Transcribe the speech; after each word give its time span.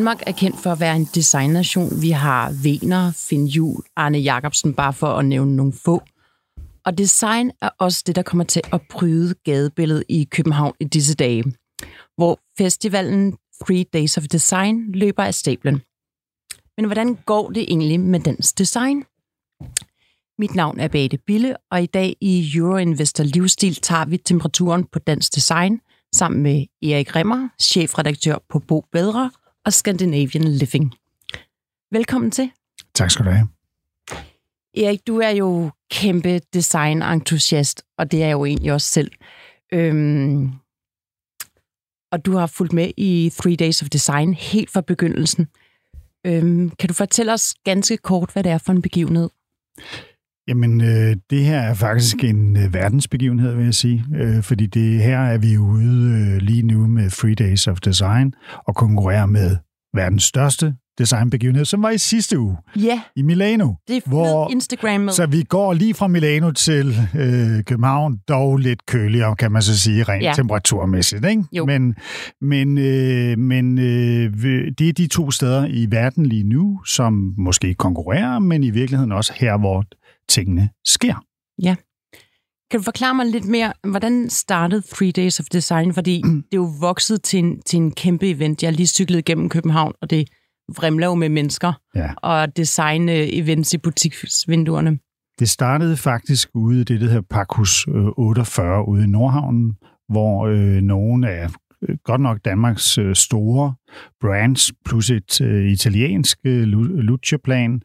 Danmark 0.00 0.22
er 0.26 0.32
kendt 0.32 0.58
for 0.58 0.72
at 0.72 0.80
være 0.80 0.96
en 0.96 1.04
designnation. 1.04 2.02
Vi 2.02 2.10
har 2.10 2.52
Vener, 2.62 3.12
Finn 3.16 3.46
Jul, 3.46 3.82
Arne 3.96 4.18
Jacobsen, 4.18 4.74
bare 4.74 4.92
for 4.92 5.06
at 5.06 5.24
nævne 5.24 5.56
nogle 5.56 5.72
få. 5.72 6.02
Og 6.84 6.98
design 6.98 7.50
er 7.62 7.68
også 7.78 8.02
det, 8.06 8.16
der 8.16 8.22
kommer 8.22 8.44
til 8.44 8.62
at 8.72 8.80
bryde 8.90 9.34
gadebilledet 9.44 10.04
i 10.08 10.28
København 10.30 10.74
i 10.80 10.84
disse 10.84 11.14
dage, 11.14 11.44
hvor 12.16 12.40
festivalen 12.58 13.36
Three 13.64 13.84
Days 13.84 14.18
of 14.18 14.22
Design 14.22 14.92
løber 14.92 15.24
af 15.24 15.34
stablen. 15.34 15.82
Men 16.76 16.86
hvordan 16.86 17.14
går 17.14 17.50
det 17.50 17.62
egentlig 17.62 18.00
med 18.00 18.20
dansk 18.20 18.58
design? 18.58 19.04
Mit 20.38 20.54
navn 20.54 20.80
er 20.80 20.88
Bate 20.88 21.18
Bille, 21.26 21.56
og 21.70 21.82
i 21.82 21.86
dag 21.86 22.16
i 22.20 22.52
Euroinvestor 22.56 23.24
Livsstil 23.24 23.74
tager 23.74 24.04
vi 24.04 24.16
temperaturen 24.16 24.84
på 24.84 24.98
dansk 24.98 25.34
design 25.34 25.80
sammen 26.14 26.42
med 26.42 26.66
Erik 26.82 27.16
Remmer, 27.16 27.48
chefredaktør 27.60 28.38
på 28.48 28.58
Bo 28.58 28.84
Bedre 28.92 29.30
og 29.64 29.72
Scandinavian 29.72 30.44
Living. 30.44 30.94
Velkommen 31.90 32.30
til. 32.30 32.50
Tak 32.94 33.10
skal 33.10 33.24
du 33.24 33.30
have. 33.30 33.48
Erik, 34.76 35.06
du 35.06 35.18
er 35.18 35.30
jo 35.30 35.70
kæmpe 35.90 36.40
design-entusiast, 36.54 37.82
og 37.98 38.10
det 38.10 38.22
er 38.22 38.26
jeg 38.26 38.32
jo 38.32 38.44
egentlig 38.44 38.72
også 38.72 38.86
selv. 38.86 39.12
Øhm, 39.72 40.52
og 42.12 42.26
du 42.26 42.32
har 42.32 42.46
fulgt 42.46 42.72
med 42.72 42.92
i 42.96 43.32
Three 43.40 43.56
Days 43.56 43.82
of 43.82 43.88
Design 43.88 44.34
helt 44.34 44.70
fra 44.70 44.80
begyndelsen. 44.80 45.48
Øhm, 46.26 46.70
kan 46.70 46.88
du 46.88 46.94
fortælle 46.94 47.32
os 47.32 47.54
ganske 47.64 47.96
kort, 47.96 48.32
hvad 48.32 48.44
det 48.44 48.52
er 48.52 48.58
for 48.58 48.72
en 48.72 48.82
begivenhed? 48.82 49.30
Jamen, 50.50 50.80
øh, 50.80 51.16
det 51.30 51.44
her 51.44 51.58
er 51.60 51.74
faktisk 51.74 52.24
en 52.24 52.56
øh, 52.56 52.74
verdensbegivenhed, 52.74 53.54
vil 53.54 53.64
jeg 53.64 53.74
sige. 53.74 54.04
Øh, 54.16 54.42
fordi 54.42 54.66
det 54.66 55.02
her 55.02 55.18
er 55.18 55.38
vi 55.38 55.58
ude 55.58 56.18
øh, 56.34 56.36
lige 56.42 56.62
nu 56.62 56.86
med 56.86 57.10
Three 57.10 57.34
Days 57.34 57.66
of 57.68 57.80
Design 57.80 58.32
og 58.68 58.74
konkurrerer 58.74 59.26
med 59.26 59.56
verdens 59.94 60.22
største 60.24 60.74
designbegivenhed, 60.98 61.64
som 61.64 61.82
var 61.82 61.90
i 61.90 61.98
sidste 61.98 62.38
uge 62.38 62.56
Ja, 62.76 63.00
i 63.16 63.22
Milano. 63.22 63.72
det 63.88 63.96
er 63.96 64.00
Hvor-. 64.06 64.50
Instagram 64.52 65.00
med. 65.00 65.12
Så 65.12 65.26
vi 65.26 65.42
går 65.42 65.72
lige 65.72 65.94
fra 65.94 66.08
Milano 66.08 66.50
til 66.50 66.94
øh, 67.14 67.64
København, 67.64 68.18
dog 68.28 68.56
lidt 68.58 68.86
køligere, 68.86 69.36
kan 69.36 69.52
man 69.52 69.62
så 69.62 69.78
sige, 69.80 70.02
rent 70.02 70.22
Ja. 70.24 70.32
temperaturmæssigt. 70.36 71.24
Ikke? 71.24 71.44
Jo. 71.52 71.66
Men, 71.66 71.94
men, 72.40 72.78
øh, 72.78 73.38
men 73.38 73.78
øh, 73.78 74.32
det 74.78 74.88
er 74.88 74.92
de 74.96 75.06
to 75.06 75.30
steder 75.30 75.66
i 75.66 75.86
verden 75.90 76.26
lige 76.26 76.44
nu, 76.44 76.80
som 76.86 77.34
måske 77.38 77.74
konkurrerer, 77.74 78.38
men 78.38 78.64
i 78.64 78.70
virkeligheden 78.70 79.12
også 79.12 79.32
her, 79.36 79.58
hvor 79.58 79.84
tingene 80.30 80.68
sker. 80.86 81.14
Kan 82.70 82.80
du 82.80 82.84
forklare 82.84 83.14
mig 83.14 83.26
lidt 83.26 83.44
mere, 83.44 83.72
hvordan 83.90 84.30
startede 84.30 84.82
Three 84.94 85.10
Days 85.12 85.40
of 85.40 85.46
Design? 85.52 85.94
Fordi 85.94 86.22
det 86.50 86.52
er 86.52 86.56
jo 86.56 86.70
vokset 86.80 87.22
til 87.22 87.38
en, 87.38 87.62
til 87.62 87.76
en 87.76 87.90
kæmpe 87.92 88.30
event. 88.30 88.62
Jeg 88.62 88.70
har 88.70 88.76
lige 88.76 88.86
cyklet 88.86 89.18
igennem 89.18 89.48
København, 89.48 89.92
og 90.02 90.10
det 90.10 90.28
vrimler 90.76 91.06
jo 91.06 91.14
med 91.14 91.28
mennesker 91.28 91.72
Ja. 91.94 92.14
og 92.16 92.48
design-events 92.58 93.74
i 93.74 93.78
butiksvinduerne. 93.82 94.98
Det 95.38 95.48
startede 95.48 95.96
faktisk 95.96 96.48
ude 96.54 96.80
i 96.80 96.84
det, 96.84 97.00
der 97.00 97.06
hedder 97.06 97.22
Pakhus 97.30 97.88
øh, 97.88 97.94
48 98.16 98.88
ude 98.88 99.04
i 99.04 99.06
Nordhavnen, 99.06 99.72
hvor 100.08 100.46
øh, 100.46 100.80
nogle 100.82 101.30
af 101.30 101.48
øh, 101.88 101.96
godt 102.04 102.20
nok 102.20 102.38
Danmarks 102.44 102.98
øh, 102.98 103.14
store 103.14 103.74
brands, 104.20 104.72
plus 104.84 105.10
et 105.10 105.40
øh, 105.40 105.70
italiensk 105.72 106.38
øh, 106.44 106.62
Lu- 106.62 107.00
Luce-plan, 107.00 107.82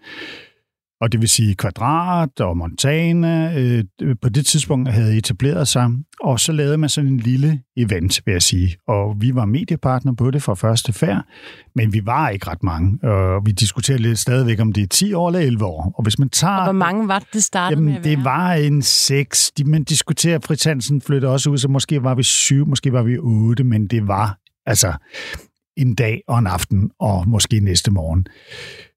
og 1.02 1.12
det 1.12 1.22
vil 1.22 1.30
sige 1.30 1.56
Kvadrat 1.56 2.40
og 2.40 2.58
Montana, 2.58 3.60
øh, 3.60 3.84
på 4.22 4.30
det 4.30 4.46
tidspunkt 4.46 4.90
havde 4.90 5.18
etableret 5.18 5.68
sig, 5.68 5.90
og 6.22 6.40
så 6.40 6.52
lavede 6.52 6.78
man 6.78 6.90
sådan 6.90 7.10
en 7.10 7.18
lille 7.18 7.62
event, 7.78 8.22
vil 8.26 8.32
jeg 8.32 8.42
sige. 8.42 8.76
Og 8.88 9.16
vi 9.20 9.36
var 9.36 9.46
mediepartner 9.46 10.14
på 10.14 10.32
det 10.32 10.44
fra 10.44 10.54
første 10.54 10.94
færd, 10.94 11.24
men 11.76 11.94
vi 11.94 12.02
var 12.06 12.30
ikke 12.30 12.50
ret 12.50 12.64
mange, 12.64 13.10
og 13.10 13.42
vi 13.46 13.52
diskuterer 13.52 13.98
lidt 13.98 14.20
stadigvæk, 14.20 14.60
om 14.60 14.74
det 14.74 14.84
er 14.84 14.88
10 14.88 15.14
år 15.14 15.28
eller 15.28 15.40
11 15.40 15.66
år. 15.66 15.94
Og 15.98 16.04
hvis 16.04 16.20
man 16.20 16.30
tager... 16.30 16.54
Og 16.54 16.64
hvor 16.64 16.72
mange 16.72 17.08
var 17.08 17.20
det, 17.20 17.28
det 17.34 17.44
startede 17.44 17.82
med 17.82 17.94
Jamen, 17.94 17.98
at 17.98 18.18
det 18.18 18.24
var 18.24 18.54
en 18.54 18.82
seks. 18.82 19.52
De, 19.58 19.64
man 19.64 19.84
diskuterer, 19.84 20.40
Fritz 20.40 20.64
Hansen 20.64 21.02
flytter 21.02 21.30
også 21.30 21.50
ud, 21.50 21.58
så 21.58 21.68
måske 21.68 22.04
var 22.04 22.16
vi 22.16 22.24
syv, 22.24 22.68
måske 22.68 22.94
var 22.94 23.04
vi 23.04 23.18
otte, 23.18 23.64
men 23.64 23.88
det 23.88 24.08
var 24.08 24.38
altså 24.66 24.94
en 25.78 25.96
dag 25.96 26.22
og 26.28 26.40
en 26.40 26.48
aften, 26.48 26.92
og 27.00 27.30
måske 27.30 27.60
næste 27.60 27.92
morgen. 27.92 28.28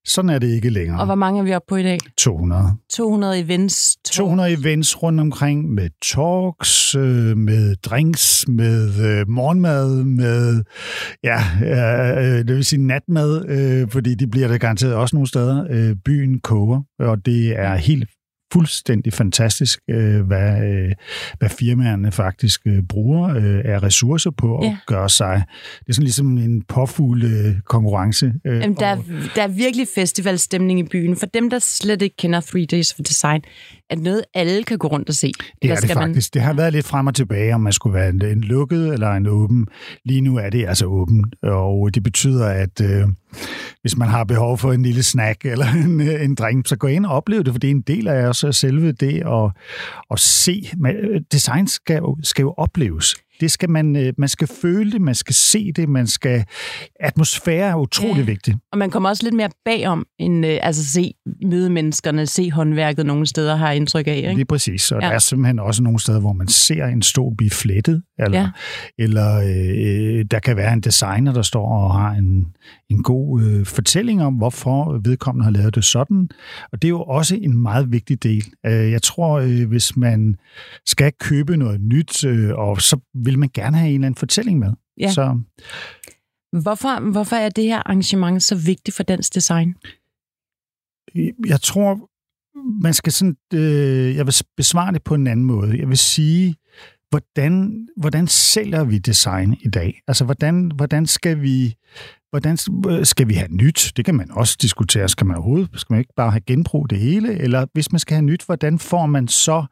Sådan 0.09 0.31
er 0.31 0.39
det 0.39 0.49
ikke 0.49 0.71
længere. 0.71 1.01
Og 1.01 1.07
hvor 1.07 1.15
mange 1.15 1.41
er 1.41 1.45
vi 1.45 1.55
oppe 1.55 1.67
på 1.69 1.77
i 1.77 1.83
dag? 1.83 1.99
200. 2.19 2.63
200 2.93 3.41
events. 3.41 3.97
200 4.05 4.53
events 4.53 5.03
rundt 5.03 5.21
omkring 5.21 5.71
med 5.71 5.89
talks, 6.03 6.95
øh, 6.95 7.37
med 7.37 7.77
drinks, 7.77 8.49
med 8.49 8.89
øh, 8.89 9.29
morgenmad, 9.29 10.05
med 10.05 10.65
ja, 11.25 11.41
øh, 11.63 12.39
det 12.39 12.57
vil 12.57 12.65
sige 12.65 12.87
natmad, 12.87 13.89
fordi 13.91 14.15
de 14.15 14.27
bliver 14.27 14.49
der 14.49 14.59
garanteret 14.59 14.95
også 14.95 15.17
nogle 15.17 15.29
steder. 15.29 15.95
Byen 16.05 16.41
koger, 16.41 16.83
og 16.99 17.27
det 17.27 17.59
er 17.59 17.75
helt 17.75 18.09
fuldstændig 18.53 19.13
fantastisk, 19.13 19.81
øh, 19.91 20.21
hvad, 20.27 20.65
øh, 20.65 20.93
hvad 21.39 21.49
firmaerne 21.49 22.13
faktisk 22.13 22.61
øh, 22.67 22.83
bruger 22.89 23.29
øh, 23.37 23.61
af 23.65 23.83
ressourcer 23.83 24.31
på 24.31 24.61
Ja. 24.63 24.69
at 24.69 24.77
gøre 24.87 25.09
sig. 25.09 25.43
Det 25.81 25.89
er 25.89 25.93
sådan 25.93 26.05
ligesom 26.05 26.39
en 26.39 26.63
påfugl 26.63 27.25
øh, 27.25 27.55
konkurrence. 27.65 28.33
Øh, 28.47 28.61
Jamen, 28.61 28.77
der, 28.77 28.93
og- 28.97 29.05
er, 29.09 29.29
der 29.35 29.43
er 29.43 29.49
virkelig 29.49 29.87
festivalstemning 29.95 30.81
i 30.81 30.83
byen. 30.83 31.17
For 31.17 31.27
dem, 31.27 31.51
der 31.51 31.59
slet 31.59 32.03
ikke 32.03 32.17
kender 32.17 32.41
Three 32.41 32.67
Days 32.67 32.93
of 32.93 32.97
Design, 33.05 33.41
er 33.91 33.97
noget, 33.97 34.23
alle 34.35 34.63
kan 34.65 34.79
gå 34.79 34.89
rundt 34.89 35.09
og 35.09 35.15
se. 35.15 35.33
Det 35.63 35.71
er 35.71 35.75
det 35.75 35.83
skal 35.85 35.97
man- 35.97 36.09
faktisk. 36.09 36.35
Det 36.35 36.43
har 36.43 36.53
været 36.53 36.73
lidt 36.73 36.87
frem 36.87 37.07
og 37.07 37.15
tilbage, 37.15 37.55
om 37.55 37.61
man 37.61 37.73
skulle 37.73 37.95
være 37.95 38.09
en, 38.09 38.25
en 38.25 38.41
lukket 38.41 38.93
eller 38.93 39.13
en 39.13 39.27
åben. 39.27 39.67
Lige 40.05 40.21
nu 40.21 40.37
er 40.37 40.51
det 40.51 40.67
altså 40.69 40.87
åben, 40.87 41.25
og 41.43 41.95
det 41.95 42.03
betyder, 42.03 42.47
at 42.47 42.81
øh, 42.83 43.05
hvis 43.81 43.97
man 43.97 44.09
har 44.09 44.25
behov 44.25 44.59
for 44.59 44.73
en 44.73 44.83
lille 44.83 45.03
snack 45.03 45.45
eller 45.45 45.67
en, 45.85 46.01
øh, 46.01 46.25
en 46.25 46.35
drink, 46.35 46.69
så 46.69 46.77
gå 46.77 46.87
ind 46.87 47.07
og 47.07 47.13
oplev 47.13 47.45
det, 47.45 47.55
for 47.55 47.59
det 47.59 47.69
er 47.69 47.75
en 47.75 47.81
del 47.81 48.09
af 48.09 48.29
os 48.29 48.45
selve 48.57 48.93
det 48.93 49.23
at, 49.27 49.51
at 50.11 50.21
se. 50.21 50.71
Men, 50.77 50.97
øh, 50.97 51.21
Design 51.33 51.67
skal 51.67 51.97
jo, 51.97 52.17
skal 52.23 52.43
jo 52.43 52.55
opleves. 52.57 53.15
Det 53.41 53.51
skal 53.51 53.71
man, 53.71 53.97
øh, 53.97 54.13
man 54.19 54.29
skal 54.29 54.49
føle 54.63 54.93
det, 54.93 55.01
man 55.01 55.15
skal 55.15 55.35
se 55.35 55.73
det, 55.77 55.89
man 55.89 56.07
skal... 56.07 56.45
Atmosfære 57.01 57.71
er 57.71 57.75
utrolig 57.75 58.17
Ja. 58.19 58.23
vigtig. 58.25 58.55
Og 58.73 58.79
man 58.79 58.91
kommer 58.91 59.09
også 59.09 59.23
lidt 59.25 59.35
mere 59.35 59.51
bagom, 59.65 60.07
end 60.19 60.47
øh, 60.47 60.59
altså 60.63 60.87
se 60.87 61.13
møde 61.47 61.71
menneskerne, 61.71 62.27
se 62.27 62.51
håndværket 62.51 63.07
nogle 63.07 63.27
steder, 63.27 63.57
har 63.57 63.73
indtryk 63.73 64.07
af. 64.07 64.17
Ikke? 64.17 64.35
Lige 64.35 64.45
præcis. 64.45 64.93
Og 64.93 65.03
Ja. 65.03 65.07
der 65.09 65.15
er 65.15 65.19
simpelthen 65.19 65.59
også 65.59 65.83
nogle 65.83 66.01
steder, 66.01 66.21
hvor 66.21 66.33
man 66.33 66.49
ser 66.49 66.85
en 66.87 67.03
stol 67.03 67.37
blive 67.37 67.51
flettet, 67.51 68.03
eller, 68.19 68.39
Ja. 68.39 68.45
ja. 68.99 69.05
eller 69.05 69.35
øh, 69.37 70.25
der 70.31 70.39
kan 70.39 70.57
være 70.57 70.73
en 70.73 70.81
designer, 70.81 71.33
der 71.33 71.43
står 71.43 71.67
og 71.83 71.95
har 72.01 72.11
en, 72.13 72.47
en 72.91 73.03
god 73.03 73.43
øh, 73.43 73.67
fortælling 73.67 74.23
om, 74.23 74.35
hvorfor 74.35 75.01
vedkommende 75.05 75.45
har 75.45 75.51
lavet 75.51 75.75
det 75.75 75.85
sådan. 75.85 76.29
Og 76.73 76.83
det 76.83 76.89
er 76.89 76.91
jo 76.91 77.03
også 77.03 77.37
en 77.37 77.57
meget 77.63 77.93
vigtig 77.93 78.23
del. 78.23 78.45
Øh, 78.67 78.91
jeg 78.91 79.03
tror, 79.03 79.39
øh, 79.39 79.69
hvis 79.69 79.97
man 79.97 80.37
skal 80.87 81.13
købe 81.21 81.57
noget 81.57 81.81
nyt, 81.81 82.25
øh, 82.25 82.51
og 82.55 82.81
så 82.83 83.01
vil 83.31 83.39
man 83.39 83.51
gerne 83.55 83.77
have 83.77 83.89
en 83.89 83.95
eller 83.95 84.07
anden 84.07 84.19
fortælling 84.19 84.59
med. 84.59 84.73
Ja. 85.01 85.11
Så 85.13 85.41
Hvorfor, 86.53 87.11
hvorfor 87.11 87.37
er 87.37 87.49
det 87.49 87.65
her 87.65 87.79
arrangement 87.79 88.43
så 88.43 88.55
vigtigt 88.55 88.97
for 88.97 89.03
dansk 89.03 89.35
design? 89.35 89.75
jeg 91.47 91.61
tror, 91.61 92.11
man 92.83 92.95
skal 92.95 93.13
sådan, 93.13 93.37
øh, 93.55 94.17
jeg 94.17 94.27
vil 94.27 94.35
besvare 94.57 94.93
det 94.93 95.03
på 95.03 95.15
en 95.15 95.27
anden 95.27 95.47
måde. 95.47 95.79
Jeg 95.79 95.89
vil 95.89 95.99
sige, 95.99 96.57
hvordan, 97.11 97.87
hvordan 97.97 98.27
sælger 98.27 98.85
vi 98.85 98.99
design 98.99 99.57
i 99.61 99.69
dag? 99.69 100.01
Altså, 100.09 100.25
hvordan, 100.25 100.71
hvordan 100.77 101.07
skal 101.07 101.43
vi 101.43 101.75
hvordan 102.31 102.57
skal 103.05 103.29
vi 103.29 103.35
have 103.35 103.49
nyt? 103.51 103.93
Det 103.97 104.05
kan 104.05 104.15
man 104.15 104.31
også 104.31 104.57
diskutere. 104.61 105.09
Skal 105.09 105.27
man 105.27 105.37
overhovedet, 105.37 105.69
skal 105.75 105.93
man 105.93 105.99
ikke 105.99 106.13
bare 106.17 106.31
have 106.31 106.41
genbrug 106.41 106.91
det 106.91 106.99
hele? 106.99 107.39
Eller 107.39 107.67
hvis 107.73 107.93
man 107.93 107.99
skal 107.99 108.15
have 108.15 108.25
nyt, 108.25 108.45
hvordan 108.47 108.79
får 108.79 109.07
man 109.07 109.29
så 109.29 109.67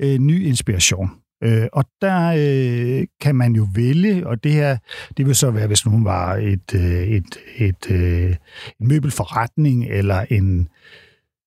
øh, 0.00 0.18
ny 0.18 0.46
inspiration? 0.46 1.10
Øh, 1.44 1.66
og 1.72 1.84
der 2.00 2.34
øh, 2.38 3.06
kan 3.20 3.34
man 3.34 3.52
jo 3.52 3.66
vælge, 3.74 4.26
og 4.26 4.44
det 4.44 4.52
her, 4.52 4.76
det 5.16 5.26
vil 5.26 5.34
så 5.34 5.50
være, 5.50 5.66
hvis 5.66 5.86
nogen 5.86 6.04
var 6.04 6.36
et, 6.36 6.74
øh, 6.74 7.02
et, 7.02 7.38
et, 7.56 7.90
øh, 7.90 8.36
en 8.80 8.88
møbelforretning 8.88 9.86
eller 9.90 10.20
en, 10.30 10.68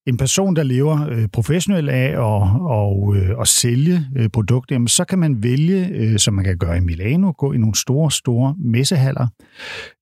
en 0.06 0.16
person, 0.16 0.56
der 0.56 0.62
lever 0.62 1.08
øh, 1.08 1.28
professionelt 1.28 1.90
af 1.90 2.08
at, 2.08 2.18
og, 2.60 3.16
øh, 3.16 3.40
at 3.40 3.48
sælge 3.48 4.06
øh, 4.16 4.28
produkter, 4.28 4.74
jamen, 4.74 4.88
så 4.88 5.04
kan 5.04 5.18
man 5.18 5.42
vælge, 5.42 5.88
øh, 5.92 6.18
som 6.18 6.34
man 6.34 6.44
kan 6.44 6.58
gøre 6.58 6.76
i 6.76 6.80
Milano, 6.80 7.32
gå 7.38 7.52
i 7.52 7.58
nogle 7.58 7.74
store, 7.74 8.10
store 8.10 8.54
messehaller. 8.58 9.26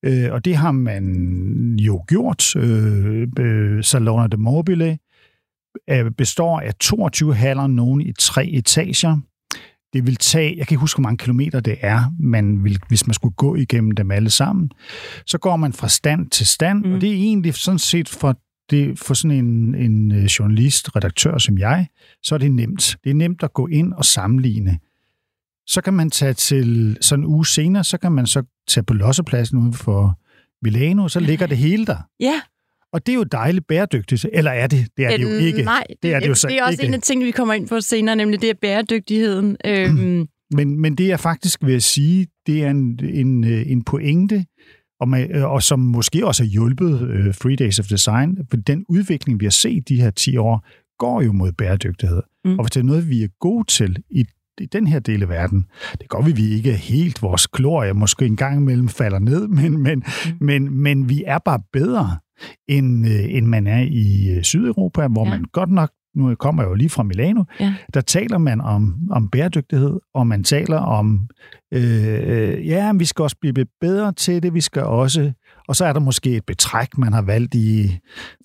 Øh, 0.02 0.32
og 0.32 0.44
det 0.44 0.56
har 0.56 0.72
man 0.72 1.76
jo 1.80 2.04
gjort. 2.08 2.56
Øh, 2.56 3.28
øh, 3.38 3.84
Salone 3.84 4.28
de 4.28 4.36
Mobile 4.36 4.98
øh, 5.90 6.10
består 6.10 6.60
af 6.60 6.74
22 6.74 7.34
haller, 7.34 7.66
nogen 7.66 8.00
i 8.00 8.12
tre 8.18 8.46
etager. 8.46 9.18
Det 9.96 10.06
vil 10.06 10.16
tage, 10.16 10.56
jeg 10.56 10.66
kan 10.66 10.74
ikke 10.74 10.80
huske, 10.80 10.96
hvor 10.96 11.02
mange 11.02 11.18
kilometer 11.18 11.60
det 11.60 11.76
er, 11.80 12.12
man 12.20 12.64
vil, 12.64 12.78
hvis 12.88 13.06
man 13.06 13.14
skulle 13.14 13.34
gå 13.34 13.54
igennem 13.54 13.90
dem 13.90 14.10
alle 14.10 14.30
sammen. 14.30 14.70
Så 15.26 15.38
går 15.38 15.56
man 15.56 15.72
fra 15.72 15.88
stand 15.88 16.30
til 16.30 16.46
stand, 16.46 16.84
mm. 16.84 16.92
og 16.92 17.00
det 17.00 17.10
er 17.10 17.14
egentlig 17.14 17.54
sådan 17.54 17.78
set 17.78 18.08
for, 18.08 18.38
det, 18.70 18.98
for 18.98 19.14
sådan 19.14 19.44
en, 19.44 19.74
en 19.74 20.12
øh, 20.12 20.24
journalist, 20.24 20.96
redaktør 20.96 21.38
som 21.38 21.58
jeg, 21.58 21.86
så 22.22 22.34
er 22.34 22.38
det 22.38 22.52
nemt. 22.52 22.96
Det 23.04 23.10
er 23.10 23.14
nemt 23.14 23.42
at 23.42 23.52
gå 23.52 23.66
ind 23.66 23.92
og 23.92 24.04
sammenligne. 24.04 24.78
Så 25.66 25.80
kan 25.80 25.94
man 25.94 26.10
tage 26.10 26.34
til, 26.34 26.98
sådan 27.00 27.24
en 27.24 27.26
uge 27.26 27.46
senere, 27.46 27.84
så 27.84 27.98
kan 27.98 28.12
man 28.12 28.26
så 28.26 28.42
tage 28.68 28.84
på 28.84 28.94
lossepladsen 28.94 29.58
ude 29.58 29.72
for 29.72 30.18
Milano, 30.62 31.08
så 31.08 31.20
ligger 31.20 31.46
det 31.46 31.58
hele 31.58 31.86
der. 31.86 31.98
Ja. 32.20 32.40
Og 32.92 33.06
det 33.06 33.12
er 33.12 33.16
jo 33.16 33.22
dejligt 33.22 33.66
bæredygtigt. 33.66 34.26
Eller 34.32 34.50
er 34.50 34.66
det? 34.66 34.88
Det 34.96 35.04
er 35.04 35.16
det 35.16 35.22
jo 35.22 35.28
ikke. 35.28 35.62
Nej, 35.62 35.84
det 36.02 36.14
er, 36.14 36.20
det 36.20 36.28
jo 36.28 36.34
så 36.34 36.48
det 36.48 36.58
er 36.58 36.64
også 36.64 36.72
ikke. 36.72 36.86
en 36.86 36.94
af 36.94 37.00
tingene, 37.00 37.24
vi 37.24 37.30
kommer 37.30 37.54
ind 37.54 37.68
på 37.68 37.80
senere, 37.80 38.16
nemlig 38.16 38.42
det 38.42 38.50
er 38.50 38.54
bæredygtigheden. 38.60 39.56
Øhm, 39.64 40.28
Men, 40.50 40.80
men 40.80 40.94
det 40.94 41.12
er 41.12 41.16
faktisk, 41.16 41.64
vil 41.64 41.72
jeg 41.72 41.82
sige, 41.82 42.26
det 42.46 42.64
er 42.64 42.70
en, 42.70 43.00
en, 43.04 43.44
øh, 43.44 43.70
en 43.70 43.84
pointe, 43.84 44.44
og, 45.00 45.08
med, 45.08 45.26
øh, 45.30 45.44
og 45.44 45.62
som 45.62 45.80
måske 45.80 46.26
også 46.26 46.42
har 46.42 46.48
hjulpet 46.48 47.02
uh, 47.02 47.34
Three 47.34 47.56
Days 47.56 47.78
of 47.78 47.86
Design, 47.86 48.38
for 48.50 48.56
den 48.56 48.84
udvikling, 48.88 49.40
vi 49.40 49.46
har 49.46 49.50
set 49.50 49.88
de 49.88 50.00
her 50.00 50.10
10 50.10 50.36
år, 50.36 50.66
går 50.98 51.22
jo 51.22 51.32
mod 51.32 51.52
bæredygtighed. 51.52 52.22
Mm. 52.44 52.58
Og 52.58 52.64
hvis 52.64 52.70
det 52.70 52.80
er 52.80 52.84
noget, 52.84 53.08
vi 53.08 53.22
er 53.22 53.28
gode 53.40 53.66
til 53.66 53.96
i, 54.10 54.24
i 54.60 54.66
den 54.66 54.86
her 54.86 54.98
del 54.98 55.22
af 55.22 55.28
verden, 55.28 55.64
det 56.00 56.08
går 56.08 56.22
vi, 56.22 56.32
vi 56.32 56.48
ikke 56.48 56.72
helt 56.72 57.22
vores 57.22 57.48
glorie, 57.48 57.94
måske 57.94 58.26
en 58.26 58.36
gang 58.36 58.60
imellem 58.60 58.88
falder 58.88 59.18
ned, 59.18 59.48
men, 59.58 59.82
men, 59.82 59.98
mm. 59.98 60.46
men, 60.46 60.82
men 60.82 61.08
vi 61.08 61.22
er 61.26 61.38
bare 61.38 61.60
bedre, 61.72 62.18
end, 62.68 63.06
øh, 63.08 63.34
end 63.34 63.46
man 63.46 63.66
er 63.66 63.80
i 63.90 64.30
øh, 64.36 64.42
Sydeuropa, 64.42 65.06
hvor 65.08 65.24
Ja. 65.24 65.30
man 65.30 65.44
godt 65.52 65.70
nok, 65.70 65.90
nu 66.14 66.34
kommer 66.34 66.62
jeg 66.62 66.68
jo 66.70 66.74
lige 66.74 66.88
fra 66.88 67.02
Milano, 67.02 67.44
Ja. 67.60 67.74
der 67.94 68.00
taler 68.00 68.38
man 68.38 68.60
om, 68.60 68.94
om 69.10 69.28
bæredygtighed, 69.30 69.98
og 70.14 70.26
man 70.26 70.44
taler 70.44 70.76
om, 70.78 71.28
øh, 71.74 72.66
ja, 72.66 72.92
vi 72.92 73.04
skal 73.04 73.22
også 73.22 73.36
blive 73.40 73.66
bedre 73.80 74.12
til 74.12 74.42
det, 74.42 74.54
vi 74.54 74.60
skal 74.60 74.82
også, 74.82 75.32
og 75.68 75.76
så 75.76 75.84
er 75.84 75.92
der 75.92 76.00
måske 76.00 76.36
et 76.36 76.44
betræk, 76.46 76.98
man 76.98 77.12
har 77.12 77.22
valgt 77.22 77.54
i 77.54 77.98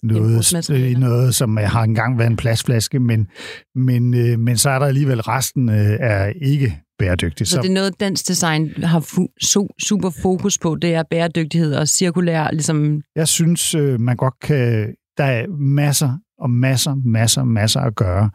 noget, 0.04 0.70
i 0.70 0.94
noget 0.94 1.36
som 1.36 1.58
har 1.58 1.84
engang 1.84 2.18
været 2.18 2.30
en 2.30 2.38
plastflaske, 2.38 3.00
men, 3.00 3.28
men, 3.76 4.14
øh, 4.14 4.40
men 4.40 4.58
så 4.58 4.70
er 4.70 4.80
der 4.80 4.86
alligevel 4.86 5.22
resten 5.22 5.70
øh, 5.70 5.98
er 6.00 6.34
ikke 6.42 6.82
bæredygtigt. 7.00 7.50
så 7.50 7.62
det 7.62 7.70
er 7.70 7.74
noget, 7.74 8.00
dansk 8.00 8.28
design 8.28 8.84
har 8.84 9.00
fu- 9.00 9.36
so, 9.42 9.68
super 9.80 10.10
fokus 10.22 10.58
på, 10.58 10.76
det 10.76 10.94
er 10.94 11.04
bæredygtighed 11.12 11.76
og 11.76 11.88
cirkulær, 11.88 12.52
ligesom, 12.52 13.02
Jeg 13.16 13.28
synes, 13.28 13.76
øh, 13.76 14.00
man 14.00 14.16
godt 14.16 14.40
kan... 14.42 14.94
Der 15.18 15.24
er 15.24 15.48
masser 15.60 16.18
og 16.40 16.50
masser, 16.50 16.96
masser, 17.06 17.44
masser 17.44 17.80
at 17.80 17.96
gøre. 17.96 18.30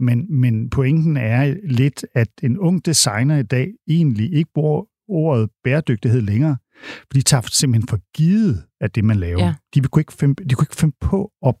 Men, 0.00 0.40
men 0.40 0.70
pointen 0.70 1.16
er 1.16 1.54
lidt, 1.70 2.04
at 2.14 2.28
en 2.42 2.58
ung 2.58 2.86
designer 2.86 3.38
i 3.38 3.42
dag 3.42 3.68
egentlig 3.88 4.34
ikke 4.34 4.50
bruger 4.54 4.82
ordet 5.10 5.50
bæredygtighed 5.64 6.20
længere. 6.20 6.56
For 6.82 7.14
de 7.14 7.22
tager 7.22 7.42
simpelthen 7.50 7.88
for 7.88 7.98
givet 8.14 8.64
af 8.80 8.90
det, 8.90 9.04
man 9.04 9.16
laver. 9.16 9.44
Ja. 9.44 9.54
De, 9.74 9.80
kunne 9.80 10.00
ikke 10.00 10.12
finde, 10.12 10.44
de 10.44 10.54
kunne 10.54 10.64
ikke 10.64 10.76
finde 10.76 10.96
på 11.00 11.32
at, 11.46 11.54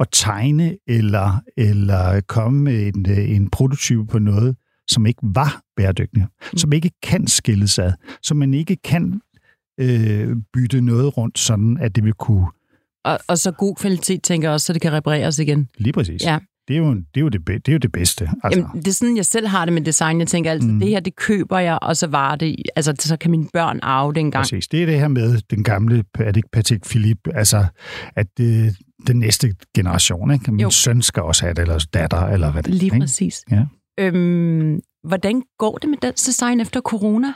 at 0.00 0.08
tegne 0.12 0.76
eller, 0.86 1.40
eller 1.56 2.20
komme 2.20 2.60
med 2.60 2.86
en, 2.94 3.10
en 3.10 3.50
prototype 3.50 4.06
på 4.06 4.18
noget, 4.18 4.56
som 4.90 5.06
ikke 5.06 5.20
var 5.22 5.62
bæredygtigt. 5.76 6.24
Mm. 6.24 6.58
Som 6.58 6.72
ikke 6.72 6.90
kan 7.02 7.26
skilles 7.26 7.78
ad. 7.78 7.92
Som 8.22 8.36
man 8.36 8.54
ikke 8.54 8.76
kan 8.76 9.20
øh, 9.80 10.36
bytte 10.52 10.80
noget 10.80 11.16
rundt, 11.16 11.38
sådan 11.38 11.78
at 11.80 11.96
det 11.96 12.04
vil 12.04 12.12
kunne 12.12 12.46
og, 13.04 13.18
og 13.28 13.38
så 13.38 13.50
god 13.50 13.76
kvalitet, 13.76 14.22
tænker 14.22 14.48
jeg 14.48 14.52
også, 14.54 14.64
så 14.64 14.72
det 14.72 14.82
kan 14.82 14.92
repareres 14.92 15.38
igen. 15.38 15.68
Lige 15.78 15.92
præcis. 15.92 16.22
Ja. 16.24 16.38
Det, 16.68 16.74
er 16.74 16.78
jo, 16.78 16.94
det, 16.94 17.04
er 17.16 17.20
jo 17.20 17.28
det, 17.28 17.44
be- 17.44 17.52
det 17.58 17.68
er 17.68 17.72
jo 17.72 17.78
det 17.78 17.92
bedste. 17.92 18.30
Altså, 18.44 18.60
Jamen, 18.60 18.78
det 18.82 18.88
er 18.88 18.92
sådan, 18.92 19.16
jeg 19.16 19.26
selv 19.26 19.46
har 19.46 19.64
det 19.64 19.74
med 19.74 19.82
design. 19.82 20.18
Jeg 20.20 20.28
tænker 20.28 20.50
altid, 20.50 20.68
mm. 20.72 20.80
Det 20.80 20.88
her, 20.88 21.00
det 21.00 21.16
køber 21.16 21.58
jeg, 21.58 21.78
og 21.82 21.96
så 21.96 22.06
var 22.06 22.36
det, 22.36 22.56
altså, 22.76 22.94
så 22.98 23.16
kan 23.16 23.30
mine 23.30 23.46
børn 23.52 23.80
arve 23.82 24.12
det 24.14 24.20
engang. 24.20 24.42
præcis. 24.42 24.68
Det 24.68 24.82
er 24.82 24.86
det 24.86 25.00
her 25.00 25.08
med 25.08 25.38
den 25.50 25.64
gamle, 25.64 26.04
er 26.18 26.32
det 26.32 26.44
Patek 26.52 26.82
Philippe, 26.84 27.34
altså 27.36 27.64
at 28.16 28.26
det, 28.38 28.76
den 29.06 29.18
næste 29.18 29.54
generation, 29.74 30.30
ikke? 30.30 30.50
Min 30.52 30.60
Jo. 30.60 30.70
søn 30.70 31.02
skal 31.02 31.22
også 31.22 31.42
have 31.42 31.54
det, 31.54 31.62
eller 31.62 31.86
datter, 31.94 32.26
eller 32.26 32.52
hvad 32.52 32.62
det 32.62 32.70
er. 32.70 32.74
Lige 32.74 32.84
ikke? 32.84 32.98
præcis. 33.00 33.44
Ja. 33.50 33.64
Øhm, 34.00 34.80
hvordan 35.08 35.42
går 35.58 35.78
det 35.78 35.90
med 35.90 35.98
dansk 35.98 36.26
design 36.26 36.60
efter 36.60 36.80
corona? 36.80 37.32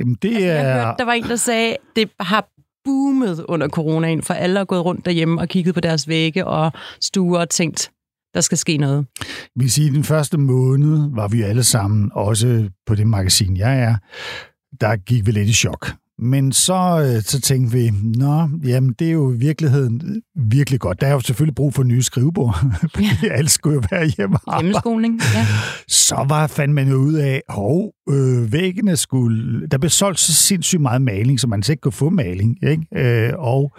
Jamen, 0.00 0.16
det 0.22 0.28
Altså, 0.28 0.44
jeg 0.46 0.56
er... 0.70 0.84
hørte, 0.84 0.94
der 0.98 1.04
var 1.04 1.12
en, 1.12 1.22
der 1.24 1.36
sagde, 1.36 1.76
det 1.96 2.10
har 2.20 2.48
boomet 2.84 3.44
under 3.48 3.68
coronaen, 3.68 4.22
for 4.22 4.34
alle 4.34 4.58
har 4.58 4.64
gået 4.64 4.84
rundt 4.84 5.04
derhjemme 5.04 5.40
og 5.40 5.48
kigget 5.48 5.74
på 5.74 5.80
deres 5.80 6.08
vægge 6.08 6.46
og 6.46 6.72
stuer 7.00 7.40
og 7.40 7.50
tænkt, 7.50 7.90
der 8.36 8.42
skal 8.42 8.58
ske 8.58 8.76
noget. 8.76 9.06
Vi 9.56 9.64
vil 9.64 9.70
sige, 9.70 9.88
at 9.88 9.94
den 9.94 10.04
første 10.04 10.38
måned 10.38 11.10
var 11.14 11.28
vi 11.28 11.42
alle 11.42 11.64
sammen, 11.64 12.10
også 12.14 12.68
på 12.86 12.94
det 12.94 13.06
magasin, 13.06 13.56
jeg 13.56 13.78
er, 13.78 13.96
der 14.80 14.96
gik 14.96 15.26
vi 15.26 15.30
lidt 15.30 15.48
i 15.48 15.52
chok. 15.52 15.92
Men 16.18 16.52
så, 16.52 17.12
øh, 17.16 17.22
så 17.22 17.40
tænkte 17.40 17.76
vi, 17.76 17.90
nå, 18.02 18.48
jamen 18.64 18.94
det 18.98 19.06
er 19.06 19.12
jo 19.12 19.32
i 19.32 19.36
virkeligheden 19.36 20.22
virkelig 20.50 20.80
godt. 20.80 21.00
Der 21.00 21.06
er 21.06 21.12
jo 21.12 21.20
selvfølgelig 21.20 21.54
brug 21.54 21.74
for 21.74 21.82
nye 21.82 22.02
skrivebord, 22.02 22.56
fordi 22.80 23.04
ja. 23.22 23.28
alle 23.28 23.48
skulle 23.48 23.74
jo 23.74 23.82
være 23.90 24.06
hjemme. 24.16 24.38
Hjemmeskoling, 24.60 25.20
ja. 25.34 25.46
Så 25.88 26.24
var 26.28 26.46
fandt 26.46 26.74
man 26.74 26.88
jo 26.88 26.96
ud 26.96 27.14
af, 27.14 27.42
hov, 27.48 27.92
øh, 28.10 28.52
væggene 28.52 28.96
skulle... 28.96 29.66
Der 29.66 29.78
blev 29.78 29.90
solgt 29.90 30.20
så 30.20 30.34
sindssygt 30.34 30.82
meget 30.82 31.02
maling, 31.02 31.40
så 31.40 31.46
man 31.46 31.62
ikke 31.70 31.80
kunne 31.80 31.92
få 31.92 32.10
maling. 32.10 32.56
Ikke? 32.70 33.26
Øh, 33.26 33.32
og 33.38 33.72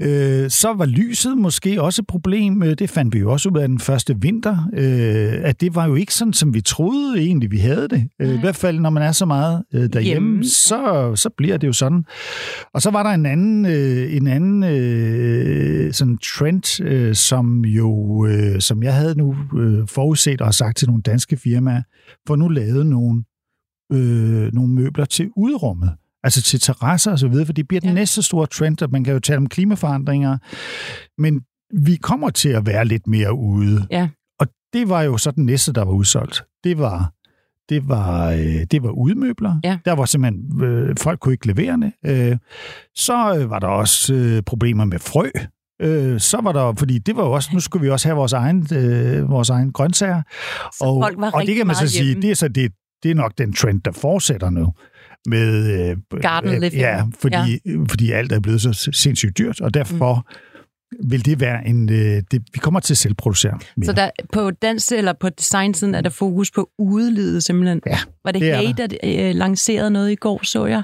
øh, 0.00 0.50
så 0.50 0.74
var 0.76 0.86
lyset 0.86 1.38
måske 1.38 1.82
også 1.82 2.02
et 2.02 2.06
problem. 2.06 2.62
Øh, 2.62 2.74
Det 2.78 2.90
fandt 2.90 3.14
vi 3.14 3.18
jo 3.18 3.32
også 3.32 3.48
ud 3.48 3.58
af 3.58 3.68
den 3.68 3.78
første 3.78 4.16
vinter. 4.20 4.68
Øh, 4.76 5.32
at 5.42 5.60
det 5.60 5.74
var 5.74 5.86
jo 5.86 5.94
ikke 5.94 6.14
sådan, 6.14 6.32
som 6.32 6.54
vi 6.54 6.60
troede 6.60 7.20
egentlig, 7.20 7.50
vi 7.50 7.58
havde 7.58 7.88
det. 7.88 8.08
Øh, 8.20 8.34
I 8.34 8.38
hvert 8.38 8.56
fald, 8.56 8.80
når 8.80 8.90
man 8.90 9.02
er 9.02 9.12
så 9.12 9.26
meget 9.26 9.62
øh, 9.74 9.80
derhjemme, 9.80 10.02
Hjemme, 10.02 10.44
så, 10.44 11.12
så 11.16 11.30
bliver 11.36 11.56
det 11.62 11.68
jo 11.68 11.72
sådan. 11.72 12.04
Og 12.74 12.82
så 12.82 12.90
var 12.90 13.02
der 13.02 13.10
en 13.10 13.26
anden, 13.26 13.66
øh, 13.66 14.16
en 14.16 14.26
anden 14.26 14.62
øh, 14.62 15.92
sådan 15.92 16.18
trend, 16.18 16.80
øh, 16.82 17.14
som 17.14 17.64
jo, 17.64 18.26
øh, 18.26 18.60
som 18.60 18.82
jeg 18.82 18.94
havde 18.94 19.14
nu 19.18 19.36
øh, 19.58 19.88
forudset 19.88 20.40
og 20.40 20.54
sagt 20.54 20.76
til 20.76 20.88
nogle 20.88 21.02
danske 21.02 21.36
firmaer, 21.36 21.82
for 22.26 22.36
nu 22.36 22.48
lavet 22.48 22.86
nogle, 22.86 23.24
øh, 23.92 24.52
nogle 24.52 24.72
møbler 24.74 25.04
til 25.04 25.30
udrummet. 25.36 25.90
Altså 26.24 26.42
til 26.42 26.60
terrasser 26.60 27.12
og 27.12 27.18
så 27.18 27.28
videre, 27.28 27.46
for 27.46 27.52
det 27.52 27.68
bliver 27.68 27.80
den 27.80 27.88
Ja. 27.88 27.94
næste 27.94 28.22
store 28.22 28.46
trend, 28.46 28.82
og 28.82 28.90
man 28.90 29.04
kan 29.04 29.12
jo 29.12 29.20
tale 29.20 29.36
om 29.38 29.48
klimaforandringer, 29.48 30.38
men 31.20 31.40
vi 31.86 31.96
kommer 31.96 32.30
til 32.30 32.48
at 32.48 32.66
være 32.66 32.84
lidt 32.84 33.06
mere 33.06 33.34
ude. 33.34 33.86
Ja. 33.90 34.08
Og 34.40 34.46
det 34.72 34.88
var 34.88 35.02
jo 35.02 35.16
så 35.18 35.30
den 35.30 35.46
næste, 35.46 35.72
der 35.72 35.84
var 35.84 35.92
udsolgt. 35.92 36.42
Det 36.64 36.78
var 36.78 37.12
det 37.72 37.88
var, 37.88 38.30
øh, 38.30 38.66
det 38.70 38.82
var 38.82 38.90
udmøbler. 38.90 39.60
Ja. 39.64 39.78
Der 39.84 39.92
var 39.92 40.04
simpelthen, 40.04 40.62
øh, 40.64 40.96
folk 41.00 41.20
kunne 41.20 41.34
ikke 41.34 41.46
levere 41.46 41.76
det. 41.80 41.92
Øh, 42.06 42.36
så 42.94 43.36
øh, 43.38 43.50
var 43.50 43.58
der 43.58 43.66
også 43.66 44.14
øh, 44.14 44.42
problemer 44.42 44.84
med 44.84 44.98
frø. 44.98 45.30
Øh, 45.82 46.20
så 46.20 46.40
var 46.42 46.52
der, 46.52 46.74
fordi 46.78 46.98
det 46.98 47.16
var 47.16 47.24
jo 47.24 47.32
også, 47.32 47.50
nu 47.52 47.60
skulle 47.60 47.82
vi 47.82 47.90
også 47.90 48.08
have 48.08 48.16
vores 48.16 48.32
egen, 48.32 48.66
øh, 48.74 49.30
vores 49.30 49.50
egen 49.50 49.72
grøntsager. 49.72 50.22
Så 50.72 50.98
folk 51.02 51.18
var 51.18 51.30
og 51.30 51.42
det 51.46 51.56
kan 51.56 51.66
man 51.66 51.76
så 51.76 51.88
sige, 51.88 52.04
hjemme. 52.04 52.22
det 52.22 52.30
er, 52.30 52.34
så 52.34 52.48
det, 52.48 52.72
det 53.02 53.10
er 53.10 53.14
nok 53.14 53.32
den 53.38 53.52
trend, 53.52 53.80
der 53.80 53.92
fortsætter 53.92 54.50
nu. 54.50 54.72
Med, 55.26 55.90
øh, 55.90 56.20
Garden 56.20 56.64
øh. 56.64 56.76
Ja, 56.76 57.04
fordi, 57.20 57.36
ja. 57.36 57.72
fordi 57.88 58.10
alt 58.10 58.32
er 58.32 58.40
blevet 58.40 58.60
så 58.60 58.90
sindssygt 58.92 59.38
dyrt, 59.38 59.60
og 59.60 59.74
derfor 59.74 60.14
mm. 60.14 60.36
Vil 61.00 61.24
det 61.24 61.40
være 61.40 61.66
en... 61.66 61.90
Øh, 61.90 62.22
det, 62.30 62.42
vi 62.52 62.58
kommer 62.58 62.80
til 62.80 62.94
at 62.94 62.98
selvproducere 62.98 63.58
mere. 63.76 63.86
Så 63.86 63.92
der, 63.92 64.10
på 64.32 64.50
dans 64.50 64.92
eller 64.92 65.12
på 65.12 65.28
designsiden 65.28 65.94
er 65.94 66.00
der 66.00 66.10
fokus 66.10 66.50
på 66.50 66.70
udelivet 66.78 67.44
simpelthen. 67.44 67.80
Ja, 67.86 67.98
Var 68.24 68.32
det, 68.32 68.40
det 68.40 68.50
er 68.50 68.56
Hey, 68.56 68.74
der 68.76 69.28
øh, 69.28 69.34
lancerede 69.34 69.90
noget 69.90 70.12
i 70.12 70.14
går, 70.14 70.40
så 70.44 70.66
jeg? 70.66 70.82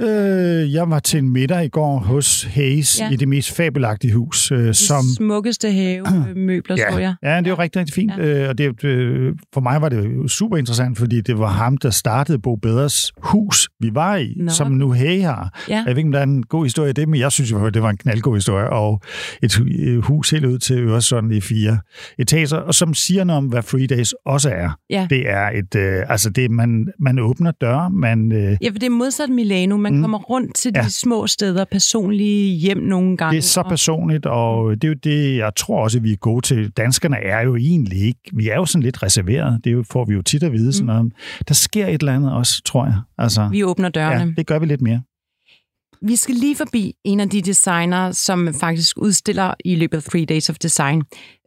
Øh, 0.00 0.72
jeg 0.74 0.90
var 0.90 0.98
til 0.98 1.18
en 1.18 1.32
middag 1.32 1.64
i 1.64 1.68
går 1.68 1.98
hos 1.98 2.44
Hayes 2.44 3.00
Ja. 3.00 3.04
ja. 3.04 3.10
i 3.12 3.16
det 3.16 3.28
mest 3.28 3.56
fabelagtige 3.56 4.12
hus, 4.14 4.52
øh, 4.52 4.58
De 4.58 4.74
som... 4.74 5.02
smukkeste 5.16 5.72
havemøbler, 5.72 6.76
så 6.76 6.98
jeg. 6.98 7.14
Ja, 7.22 7.38
det 7.38 7.46
er 7.46 7.50
jo 7.50 7.54
rigtig, 7.58 7.80
rigtig 7.80 7.94
fint. 7.94 8.12
Ja. 8.18 8.26
Ja. 8.26 8.42
Øh, 8.42 8.48
og 8.48 8.58
det, 8.58 8.84
øh, 8.84 9.32
for 9.54 9.60
mig 9.60 9.80
var 9.82 9.88
det 9.88 10.30
super 10.30 10.56
interessant, 10.56 10.98
fordi 10.98 11.20
det 11.20 11.38
var 11.38 11.46
ham, 11.48 11.76
der 11.76 11.90
startede 11.90 12.38
Bo 12.38 12.56
Bedres 12.56 13.12
hus, 13.22 13.68
vi 13.80 13.90
var 13.94 14.16
i, 14.16 14.34
Nå. 14.36 14.50
Som 14.50 14.72
nu 14.72 14.92
Hay 14.92 15.22
har. 15.22 15.60
Ja. 15.68 15.74
Jeg 15.76 15.84
ved 15.86 15.96
ikke, 15.96 16.08
om 16.08 16.12
der 16.12 16.18
er 16.18 16.22
en 16.24 16.42
god 16.42 16.64
historie 16.64 16.90
i 16.90 16.92
det, 16.92 17.08
men 17.08 17.20
jeg 17.20 17.32
synes 17.32 17.52
jo, 17.52 17.68
det 17.68 17.82
var 17.82 17.90
en 17.90 17.96
knaldgod 17.96 18.34
historie. 18.36 18.70
Og 18.70 19.00
et 19.42 19.60
øh, 19.80 19.98
hus 19.98 20.30
helt 20.30 20.44
ud 20.44 20.58
til 20.58 20.78
Øresund 20.78 21.34
i 21.34 21.40
fire 21.40 21.78
etager, 22.18 22.56
og 22.56 22.74
som 22.74 22.94
siger 22.94 23.24
noget 23.24 23.38
om, 23.38 23.44
hvad 23.46 23.62
Free 23.62 23.86
Days 23.86 24.14
også 24.26 24.50
er. 24.50 24.70
Ja. 24.90 25.06
Det 25.10 25.28
er 25.30 25.50
et... 25.54 25.74
Øh, 25.74 26.02
altså, 26.08 26.30
det, 26.30 26.50
man, 26.50 26.88
man 27.00 27.18
åbner 27.18 27.50
døre, 27.60 27.90
man... 27.90 28.32
Øh, 28.32 28.56
Ja, 28.62 28.68
for 28.68 28.72
det 28.78 28.82
er 28.82 28.90
modsat 28.90 29.30
Milano. 29.30 29.76
Man 29.76 29.89
man 29.90 29.96
mm. 29.96 30.02
kommer 30.02 30.18
rundt 30.18 30.54
til 30.54 30.72
ja. 30.74 30.82
de 30.82 30.90
små 30.90 31.26
steder, 31.26 31.64
personlige 31.64 32.56
hjem 32.56 32.78
nogle 32.78 33.16
gange. 33.16 33.36
Det 33.36 33.44
er 33.44 33.48
så 33.48 33.62
personligt, 33.62 34.26
og 34.26 34.74
det 34.74 34.84
er 34.84 34.88
jo 34.88 34.94
det, 34.94 35.36
jeg 35.36 35.52
tror 35.56 35.82
også, 35.82 35.98
at 35.98 36.04
vi 36.04 36.12
er 36.12 36.16
gode 36.16 36.46
til. 36.46 36.70
Danskerne 36.70 37.16
er 37.16 37.40
jo 37.40 37.56
egentlig 37.56 37.98
ikke, 37.98 38.20
vi 38.32 38.48
er 38.48 38.56
jo 38.56 38.66
sådan 38.66 38.82
lidt 38.82 39.02
reserveret, 39.02 39.60
det 39.64 39.86
får 39.86 40.04
vi 40.04 40.14
jo 40.14 40.22
tit 40.22 40.42
at 40.42 40.52
vide. 40.52 40.72
Sådan 40.72 40.84
mm. 40.84 40.86
noget. 40.86 41.12
Der 41.48 41.54
sker 41.54 41.86
et 41.86 42.00
eller 42.00 42.14
andet 42.14 42.32
også, 42.32 42.62
tror 42.64 42.86
jeg. 42.86 43.00
Altså, 43.18 43.48
vi 43.52 43.64
åbner 43.64 43.88
dørene. 43.88 44.24
Ja, 44.24 44.32
det 44.36 44.46
gør 44.46 44.58
vi 44.58 44.66
lidt 44.66 44.80
mere. 44.80 45.02
Vi 46.02 46.16
skal 46.16 46.34
lige 46.34 46.56
forbi 46.56 46.94
en 47.04 47.20
af 47.20 47.28
de 47.28 47.42
designer, 47.42 48.12
som 48.12 48.54
faktisk 48.60 48.96
udstiller 48.98 49.54
i 49.64 49.74
løbet 49.74 49.96
af 49.96 50.02
Three 50.02 50.24
Days 50.24 50.50
of 50.50 50.58
Design. 50.58 51.02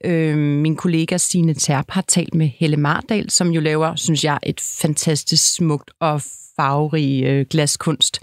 Øh, 0.06 0.38
min 0.38 0.76
kollega 0.76 1.18
Stine 1.18 1.54
Terp 1.54 1.86
har 1.90 2.02
talt 2.02 2.34
med 2.34 2.50
Helle 2.60 2.78
Mardal, 2.78 3.30
som 3.30 3.50
jo 3.50 3.62
laver, 3.62 3.96
synes 3.96 4.24
jeg, 4.24 4.40
et 4.44 4.62
fantastisk 4.82 5.56
smukt 5.56 5.92
og 6.00 6.22
farverige 6.56 7.30
øh, 7.30 7.46
glaskunst. 7.50 8.20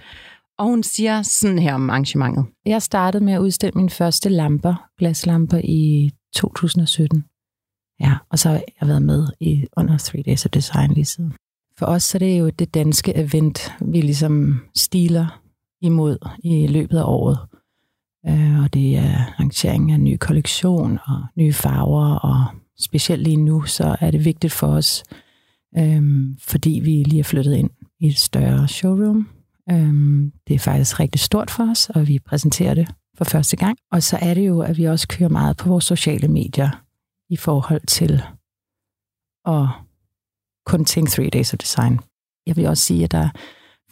Og 0.59 0.67
hun 0.67 0.83
siger 0.83 1.23
sådan 1.23 1.59
her 1.59 1.75
om 1.75 1.91
arrangementet. 1.91 2.47
Jeg 2.67 2.83
startede 2.83 3.25
med 3.25 3.33
at 3.33 3.39
udstille 3.41 3.73
mine 3.77 3.91
første 3.91 4.29
lamper, 4.29 4.75
glaslamper, 4.99 5.61
i 5.65 6.11
2017. 6.35 7.25
Ja, 8.01 8.17
og 8.31 8.39
så 8.39 8.49
har 8.49 8.63
jeg 8.81 8.89
været 8.89 9.03
med 9.03 9.27
i 9.41 9.67
under 9.77 9.99
3 9.99 10.23
Days 10.27 10.45
of 10.47 10.51
Design 10.51 10.93
lige 10.93 11.05
siden. 11.05 11.33
For 11.79 11.87
os 11.87 12.03
så 12.03 12.17
er 12.17 12.19
det 12.19 12.39
jo 12.39 12.51
det 12.51 12.75
danske 12.75 13.17
event, 13.17 13.73
vi 13.81 14.01
ligesom 14.01 14.61
stiler 14.77 15.41
imod 15.81 16.19
i 16.45 16.67
løbet 16.67 16.99
af 16.99 17.05
året. 17.05 17.39
Øh, 18.29 18.63
og 18.63 18.75
det 18.75 18.97
er 18.97 19.17
arrangering 19.17 19.93
af 19.93 20.01
ny 20.01 20.17
kollektion 20.17 20.99
og 21.07 21.25
nye 21.37 21.53
farver, 21.53 22.15
og 22.15 22.47
specielt 22.79 23.23
lige 23.23 23.37
nu, 23.37 23.63
så 23.63 23.97
er 24.01 24.11
det 24.11 24.25
vigtigt 24.25 24.53
for 24.53 24.67
os, 24.67 25.05
øhm, 25.79 26.37
fordi 26.41 26.81
vi 26.85 27.03
lige 27.03 27.21
er 27.21 27.25
flyttet 27.25 27.55
ind 27.55 27.71
i 28.01 28.07
et 28.07 28.19
større 28.19 28.69
showroom. 28.69 29.29
Øhm, 29.71 30.33
det 30.49 30.55
er 30.55 30.59
faktisk 30.59 31.01
rigtig 31.01 31.21
stort 31.21 31.51
for 31.51 31.71
os, 31.71 31.91
og 31.91 32.09
vi 32.09 32.19
præsenterer 32.19 32.75
det 32.75 32.89
for 33.17 33.25
første 33.25 33.57
gang. 33.57 33.79
Og 33.93 34.03
så 34.03 34.19
er 34.21 34.35
det 34.35 34.47
jo, 34.47 34.61
at 34.61 34.79
vi 34.79 34.85
også 34.85 35.09
kører 35.09 35.29
meget 35.29 35.57
på 35.57 35.69
vores 35.69 35.85
sociale 35.85 36.29
medier 36.29 36.71
i 37.29 37.37
forhold 37.37 37.87
til 37.87 38.23
at 39.47 39.67
kun 40.67 40.85
tænke 40.85 41.11
Three 41.11 41.31
Days 41.31 41.53
of 41.53 41.59
Design. 41.59 42.01
Jeg 42.47 42.57
vil 42.57 42.67
også 42.67 42.85
sige, 42.85 43.05
at 43.05 43.13
der 43.13 43.29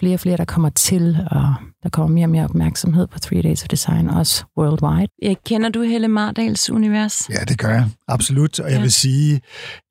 flere 0.01 0.15
og 0.15 0.21
flere, 0.21 0.37
der 0.37 0.45
kommer 0.45 0.69
til, 0.69 1.19
og 1.31 1.55
der 1.83 1.89
kommer 1.89 2.15
mere 2.15 2.27
og 2.27 2.31
mere 2.31 2.45
opmærksomhed 2.45 3.07
på 3.07 3.19
Three 3.19 3.43
Days 3.43 3.63
of 3.63 3.69
Design, 3.69 4.09
også 4.09 4.45
worldwide. 4.59 5.09
Jeg 5.23 5.37
kender 5.47 5.69
du 5.69 5.83
Helle 5.83 6.09
Mardals 6.09 6.71
univers? 6.71 7.31
Ja, 7.31 7.45
det 7.49 7.59
gør 7.59 7.69
jeg. 7.69 7.85
Absolut. 8.09 8.61
Og 8.61 8.71
jeg 8.71 8.77
ja. 8.77 8.81
vil 8.83 8.93
sige, 8.93 9.41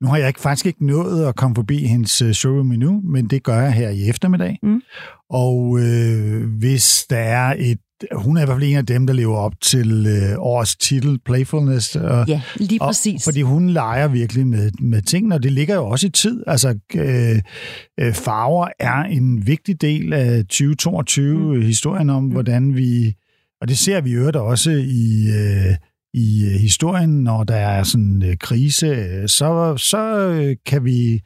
nu 0.00 0.08
har 0.08 0.16
jeg 0.16 0.28
ikke, 0.28 0.40
faktisk 0.40 0.66
ikke 0.66 0.86
nået 0.86 1.26
at 1.26 1.36
komme 1.36 1.54
forbi 1.54 1.86
hendes 1.86 2.22
øh, 2.22 2.32
showroom 2.32 2.72
endnu, 2.72 3.00
men 3.04 3.26
det 3.26 3.42
gør 3.42 3.60
jeg 3.60 3.72
her 3.72 3.88
i 3.88 4.08
eftermiddag. 4.08 4.58
Mm. 4.62 4.80
Og 5.30 5.78
øh, 5.80 6.58
hvis 6.58 7.06
der 7.10 7.18
er 7.18 7.54
et 7.58 7.78
hun 8.12 8.36
er 8.36 8.42
i 8.42 8.44
hvert 8.44 8.56
fald 8.56 8.70
en 8.70 8.76
af 8.76 8.86
dem, 8.86 9.06
der 9.06 9.14
lever 9.14 9.36
op 9.36 9.52
til 9.60 10.06
øh, 10.06 10.38
årets 10.38 10.76
titel, 10.76 11.18
Playfulness. 11.24 11.96
Og, 11.96 12.28
ja, 12.28 12.42
lige 12.56 12.78
præcis. 12.78 13.26
Og, 13.26 13.30
fordi 13.30 13.42
hun 13.42 13.70
leger 13.70 14.08
virkelig 14.08 14.46
med, 14.46 14.70
med 14.80 15.02
tingene, 15.02 15.34
og 15.34 15.42
det 15.42 15.52
ligger 15.52 15.74
jo 15.74 15.86
også 15.86 16.06
i 16.06 16.10
tid. 16.10 16.44
Altså, 16.46 16.78
øh, 16.94 17.42
øh, 18.00 18.14
farver 18.14 18.68
er 18.78 19.02
en 19.02 19.46
vigtig 19.46 19.80
del 19.80 20.12
af 20.12 20.44
2022-historien 20.52 22.06
mm. 22.06 22.14
om, 22.14 22.22
mm. 22.22 22.30
hvordan 22.30 22.76
vi... 22.76 23.14
Og 23.60 23.68
det 23.68 23.78
ser 23.78 24.00
vi 24.00 24.12
jo 24.12 24.30
også 24.34 24.70
i... 24.70 25.28
Øh, 25.28 25.74
i 26.14 26.44
øh, 26.44 26.60
historien, 26.60 27.10
når 27.10 27.44
der 27.44 27.56
er 27.56 27.82
sådan 27.82 28.04
en 28.04 28.22
øh, 28.22 28.36
krise, 28.36 29.28
så, 29.28 29.76
så 29.76 30.18
øh, 30.18 30.56
kan 30.66 30.84
vi... 30.84 31.20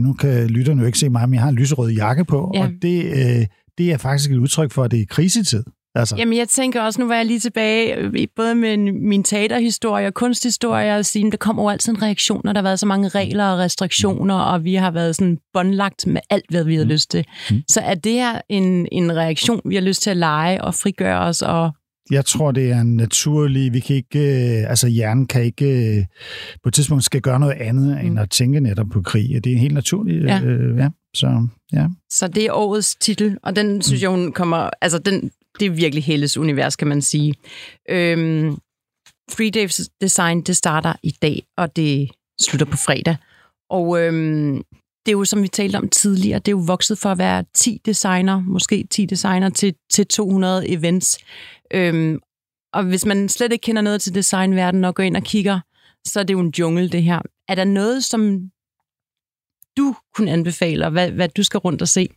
Nu 0.00 0.12
kan 0.12 0.46
lytterne 0.46 0.80
jo 0.80 0.86
ikke 0.86 0.98
se 0.98 1.08
mig, 1.08 1.28
men 1.28 1.34
jeg 1.34 1.42
har 1.42 1.48
en 1.48 1.54
lyserød 1.54 1.90
jakke 1.90 2.24
på, 2.24 2.52
ja. 2.54 2.62
og 2.62 2.70
det, 2.82 3.48
det 3.78 3.92
er 3.92 3.96
faktisk 3.96 4.30
et 4.30 4.36
udtryk 4.36 4.72
for, 4.72 4.84
at 4.84 4.90
det 4.90 5.00
er 5.00 5.06
krisetid. 5.06 5.64
Altså. 5.94 6.16
Jamen, 6.18 6.38
jeg 6.38 6.48
tænker 6.48 6.82
også, 6.82 7.00
nu 7.00 7.06
var 7.06 7.14
jeg 7.14 7.26
lige 7.26 7.40
tilbage, 7.40 7.96
øh, 7.96 8.26
både 8.36 8.54
med 8.54 8.76
min 8.92 9.24
teaterhistorie 9.24 10.06
og 10.06 10.14
kunsthistorie, 10.14 10.96
og 10.96 11.04
sige, 11.04 11.30
der 11.30 11.36
kommer 11.36 11.62
jo 11.62 11.68
altid 11.68 11.92
en 11.92 12.02
reaktion, 12.02 12.40
når 12.44 12.52
der 12.52 12.60
har 12.60 12.68
været 12.68 12.80
så 12.80 12.86
mange 12.86 13.08
regler 13.08 13.44
og 13.44 13.58
restriktioner, 13.58 14.34
og 14.34 14.64
vi 14.64 14.74
har 14.74 14.90
været 14.90 15.16
sådan 15.16 15.38
båndlagt 15.52 16.06
med 16.06 16.20
alt, 16.30 16.50
hvad 16.50 16.64
vi 16.64 16.76
har 16.76 16.84
mm. 16.84 16.90
lyst 16.90 17.10
til. 17.10 17.24
Mm. 17.50 17.62
Så 17.68 17.80
er 17.80 17.94
det 17.94 18.12
her 18.12 18.40
en, 18.48 18.88
en 18.92 19.16
reaktion, 19.16 19.60
vi 19.64 19.74
har 19.74 19.82
lyst 19.82 20.02
til 20.02 20.10
at 20.10 20.16
lege 20.16 20.64
og 20.64 20.74
frigøre 20.74 21.20
os 21.20 21.42
og 21.42 21.72
jeg 22.10 22.24
tror, 22.24 22.50
det 22.50 22.70
er 22.70 22.80
en 22.80 22.96
naturlig... 22.96 23.72
Vi 23.72 23.80
kan 23.80 23.96
ikke... 23.96 24.18
Øh, 24.18 24.70
altså, 24.70 24.88
hjernen 24.88 25.26
kan 25.26 25.44
ikke... 25.44 25.96
Øh, 25.98 26.04
på 26.62 26.68
et 26.68 26.74
tidspunkt 26.74 27.04
skal 27.04 27.20
gøre 27.20 27.40
noget 27.40 27.54
andet, 27.60 27.98
mm. 28.00 28.06
end 28.06 28.20
at 28.20 28.30
tænke 28.30 28.60
netop 28.60 28.86
på 28.92 29.02
krig. 29.02 29.44
Det 29.44 29.46
er 29.46 29.54
en 29.54 29.60
helt 29.60 29.74
naturlig... 29.74 30.22
Ja. 30.22 30.40
Øh, 30.40 30.78
ja. 30.78 30.88
Så, 31.14 31.48
ja. 31.72 31.86
Så 32.10 32.28
det 32.28 32.46
er 32.46 32.52
årets 32.52 32.94
titel, 32.94 33.36
og 33.42 33.56
den 33.56 33.82
synes 33.82 34.02
jeg, 34.02 34.10
hun 34.10 34.32
kommer... 34.32 34.70
Altså, 34.80 34.98
den, 34.98 35.30
det 35.60 35.66
er 35.66 35.70
virkelig 35.70 36.04
Helles 36.04 36.36
univers, 36.36 36.76
kan 36.76 36.88
man 36.88 37.02
sige. 37.02 37.34
Øhm, 37.88 38.56
Free 39.30 39.50
Days 39.50 39.80
Design, 40.00 40.40
det 40.40 40.56
starter 40.56 40.92
i 41.02 41.10
dag, 41.10 41.42
og 41.56 41.76
det 41.76 42.10
slutter 42.40 42.66
på 42.66 42.76
fredag. 42.76 43.16
Og 43.70 44.00
øhm, 44.00 44.62
det 45.06 45.12
er 45.12 45.12
jo, 45.12 45.24
som 45.24 45.42
vi 45.42 45.48
talte 45.48 45.76
om 45.76 45.88
tidligere, 45.88 46.38
det 46.38 46.48
er 46.48 46.56
jo 46.56 46.64
vokset 46.66 46.98
for 46.98 47.08
at 47.08 47.18
være 47.18 47.44
10 47.54 47.80
designer, 47.86 48.40
måske 48.40 48.86
10 48.90 49.06
designer 49.06 49.50
til, 49.50 49.74
til 49.92 50.06
200 50.06 50.68
events. 50.68 51.18
Øhm, 51.74 52.20
og 52.72 52.84
hvis 52.84 53.06
man 53.06 53.28
slet 53.28 53.52
ikke 53.52 53.62
kender 53.62 53.82
noget 53.82 54.00
til 54.00 54.14
designverdenen 54.14 54.84
og 54.84 54.94
går 54.94 55.02
ind 55.02 55.16
og 55.16 55.22
kigger, 55.22 55.60
så 56.06 56.20
er 56.20 56.24
det 56.24 56.34
jo 56.34 56.40
en 56.40 56.54
jungle, 56.58 56.88
det 56.88 57.02
her. 57.02 57.20
Er 57.48 57.54
der 57.54 57.64
noget, 57.64 58.04
som 58.04 58.50
du 59.76 59.94
kunne 60.14 60.30
anbefale, 60.30 60.90
hvad, 60.90 61.10
hvad 61.10 61.28
du 61.28 61.42
skal 61.42 61.58
rundt 61.58 61.82
og 61.82 61.88
se? 61.88 62.08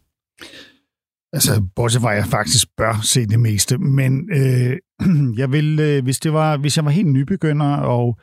Altså, 1.35 1.67
bortset 1.75 2.01
fra, 2.01 2.11
at 2.11 2.17
jeg 2.17 2.25
faktisk 2.25 2.67
bør 2.77 2.99
se 3.03 3.25
det 3.25 3.39
meste. 3.39 3.77
Men 3.77 4.29
øh, 4.31 4.77
jeg 5.41 5.51
vil, 5.51 5.79
øh, 5.79 6.03
hvis, 6.03 6.19
det 6.19 6.33
var, 6.33 6.57
hvis 6.57 6.77
jeg 6.77 6.85
var 6.85 6.91
helt 6.91 7.07
nybegynder, 7.07 7.75
og 7.75 8.19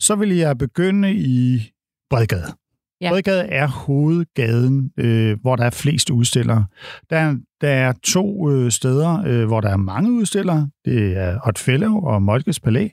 så 0.00 0.14
ville 0.14 0.36
jeg 0.36 0.58
begynde 0.58 1.14
i 1.14 1.70
Bredgade. 2.10 2.52
Ja. 3.00 3.10
Bredgade 3.10 3.42
er 3.42 3.66
hovedgaden, 3.66 4.90
øh, 4.96 5.38
hvor 5.40 5.56
der 5.56 5.64
er 5.64 5.70
flest 5.70 6.10
udstillere. 6.10 6.64
Der, 7.10 7.36
der 7.60 7.68
er 7.68 7.92
to 8.04 8.50
øh, 8.50 8.70
steder, 8.70 9.22
øh, 9.26 9.46
hvor 9.46 9.60
der 9.60 9.68
er 9.68 9.76
mange 9.76 10.12
udstillere. 10.12 10.68
Det 10.84 11.16
er 11.16 11.38
Hotfellow 11.44 11.94
og 11.94 12.22
Moltkes 12.22 12.60
Palæ, 12.60 12.88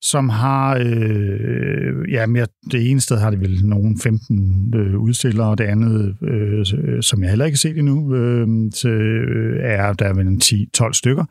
som 0.00 0.28
har, 0.28 0.76
øh, 0.84 2.12
ja, 2.12 2.26
mere, 2.26 2.46
det 2.72 2.90
ene 2.90 3.00
sted 3.00 3.18
har 3.18 3.30
det 3.30 3.40
vel 3.40 3.66
nogen 3.66 3.98
15 3.98 4.74
øh, 4.76 4.98
udstillere, 4.98 5.48
og 5.48 5.58
det 5.58 5.64
andet, 5.64 6.16
øh, 6.22 6.64
øh, 6.74 7.02
som 7.02 7.22
jeg 7.22 7.30
heller 7.30 7.44
ikke 7.44 7.54
har 7.54 7.58
set 7.58 7.78
endnu, 7.78 8.14
øh, 8.14 8.46
så, 8.74 8.88
øh, 8.88 9.60
er 9.62 9.92
der 9.92 10.14
vel 10.14 10.26
en 10.26 10.40
10-12 10.44 10.92
stykker. 10.92 11.24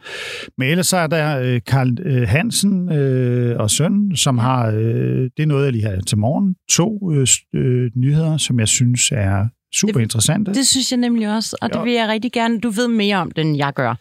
Men 0.57 0.69
ellers 0.69 0.87
så 0.87 0.97
er 0.97 1.07
der 1.07 1.39
øh, 1.39 1.61
Karl 1.67 1.97
øh, 2.05 2.27
Hansen 2.27 2.91
øh, 2.91 3.59
og 3.59 3.69
søn, 3.69 4.15
som 4.15 4.37
har, 4.37 4.67
øh, 4.67 5.29
det 5.37 5.43
er 5.43 5.45
noget, 5.45 5.65
jeg 5.65 5.71
lige 5.71 5.85
har 5.85 6.01
til 6.07 6.17
morgen, 6.17 6.55
to 6.69 7.11
øh, 7.13 7.27
øh, 7.55 7.91
nyheder, 7.95 8.37
som 8.37 8.59
jeg 8.59 8.67
synes 8.67 9.11
er 9.11 9.47
super 9.73 9.99
interessante. 9.99 10.49
Det, 10.49 10.55
det 10.55 10.67
synes 10.67 10.91
jeg 10.91 10.99
nemlig 10.99 11.35
også, 11.35 11.57
og 11.61 11.73
det 11.73 11.83
vil 11.83 11.93
jeg 11.93 12.07
rigtig 12.07 12.31
gerne, 12.31 12.59
du 12.59 12.69
ved 12.69 12.87
mere 12.87 13.17
om 13.17 13.31
det, 13.31 13.41
end 13.41 13.57
jeg 13.57 13.73
gør. 13.75 13.95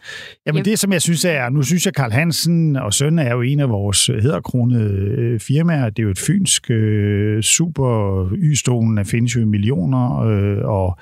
Jamen 0.45 0.57
jeg... 0.57 0.65
det, 0.65 0.79
som 0.79 0.93
jeg 0.93 1.01
synes 1.01 1.25
er, 1.25 1.49
nu 1.49 1.63
synes 1.63 1.85
jeg, 1.85 1.93
Karl 1.93 2.11
Hansen 2.11 2.75
og 2.75 2.93
Søn 2.93 3.19
er 3.19 3.33
jo 3.33 3.41
en 3.41 3.59
af 3.59 3.69
vores 3.69 4.05
hedderkronede 4.05 5.15
øh, 5.17 5.39
firmaer. 5.39 5.89
Det 5.89 5.99
er 5.99 6.03
jo 6.03 6.09
et 6.09 6.19
fynsk 6.19 6.71
øh, 6.71 7.41
super 7.41 8.25
y-stolen, 8.33 9.03
findes 9.03 9.35
jo 9.35 9.41
i 9.41 9.45
millioner, 9.45 10.19
øh, 10.19 10.57
og, 10.63 10.97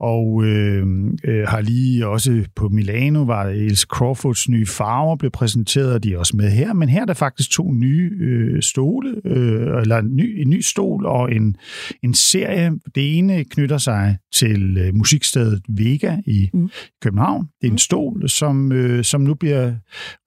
og 0.00 0.44
øh, 0.44 0.86
øh, 1.24 1.48
har 1.48 1.60
lige 1.60 2.06
også 2.06 2.44
på 2.56 2.68
Milano, 2.68 3.22
var 3.22 3.44
Els 3.44 3.80
Crawfords 3.80 4.48
nye 4.48 4.66
farver 4.66 5.16
blev 5.16 5.30
præsenteret, 5.30 5.94
og 5.94 6.04
de 6.04 6.14
er 6.14 6.18
også 6.18 6.36
med 6.36 6.50
her, 6.50 6.72
men 6.72 6.88
her 6.88 7.00
er 7.00 7.04
der 7.04 7.14
faktisk 7.14 7.50
to 7.50 7.72
nye 7.72 8.10
øh, 8.20 8.62
stole, 8.62 9.14
øh, 9.24 9.80
eller 9.80 9.98
en 9.98 10.16
ny, 10.16 10.40
en 10.40 10.50
ny 10.50 10.60
stol 10.60 11.06
og 11.06 11.32
en, 11.34 11.56
en 12.02 12.14
serie. 12.14 12.70
Det 12.94 13.18
ene 13.18 13.44
knytter 13.44 13.78
sig 13.78 14.16
til 14.34 14.76
øh, 14.78 14.94
musikstedet 14.94 15.62
Vega 15.68 16.16
i 16.26 16.48
mm. 16.54 16.70
København. 17.02 17.42
Det 17.60 17.66
er 17.66 17.66
en 17.66 17.72
mm. 17.72 17.78
stol, 17.78 18.28
som, 18.28 18.72
øh, 18.72 19.04
som 19.04 19.20
nu 19.20 19.34
bliver 19.34 19.72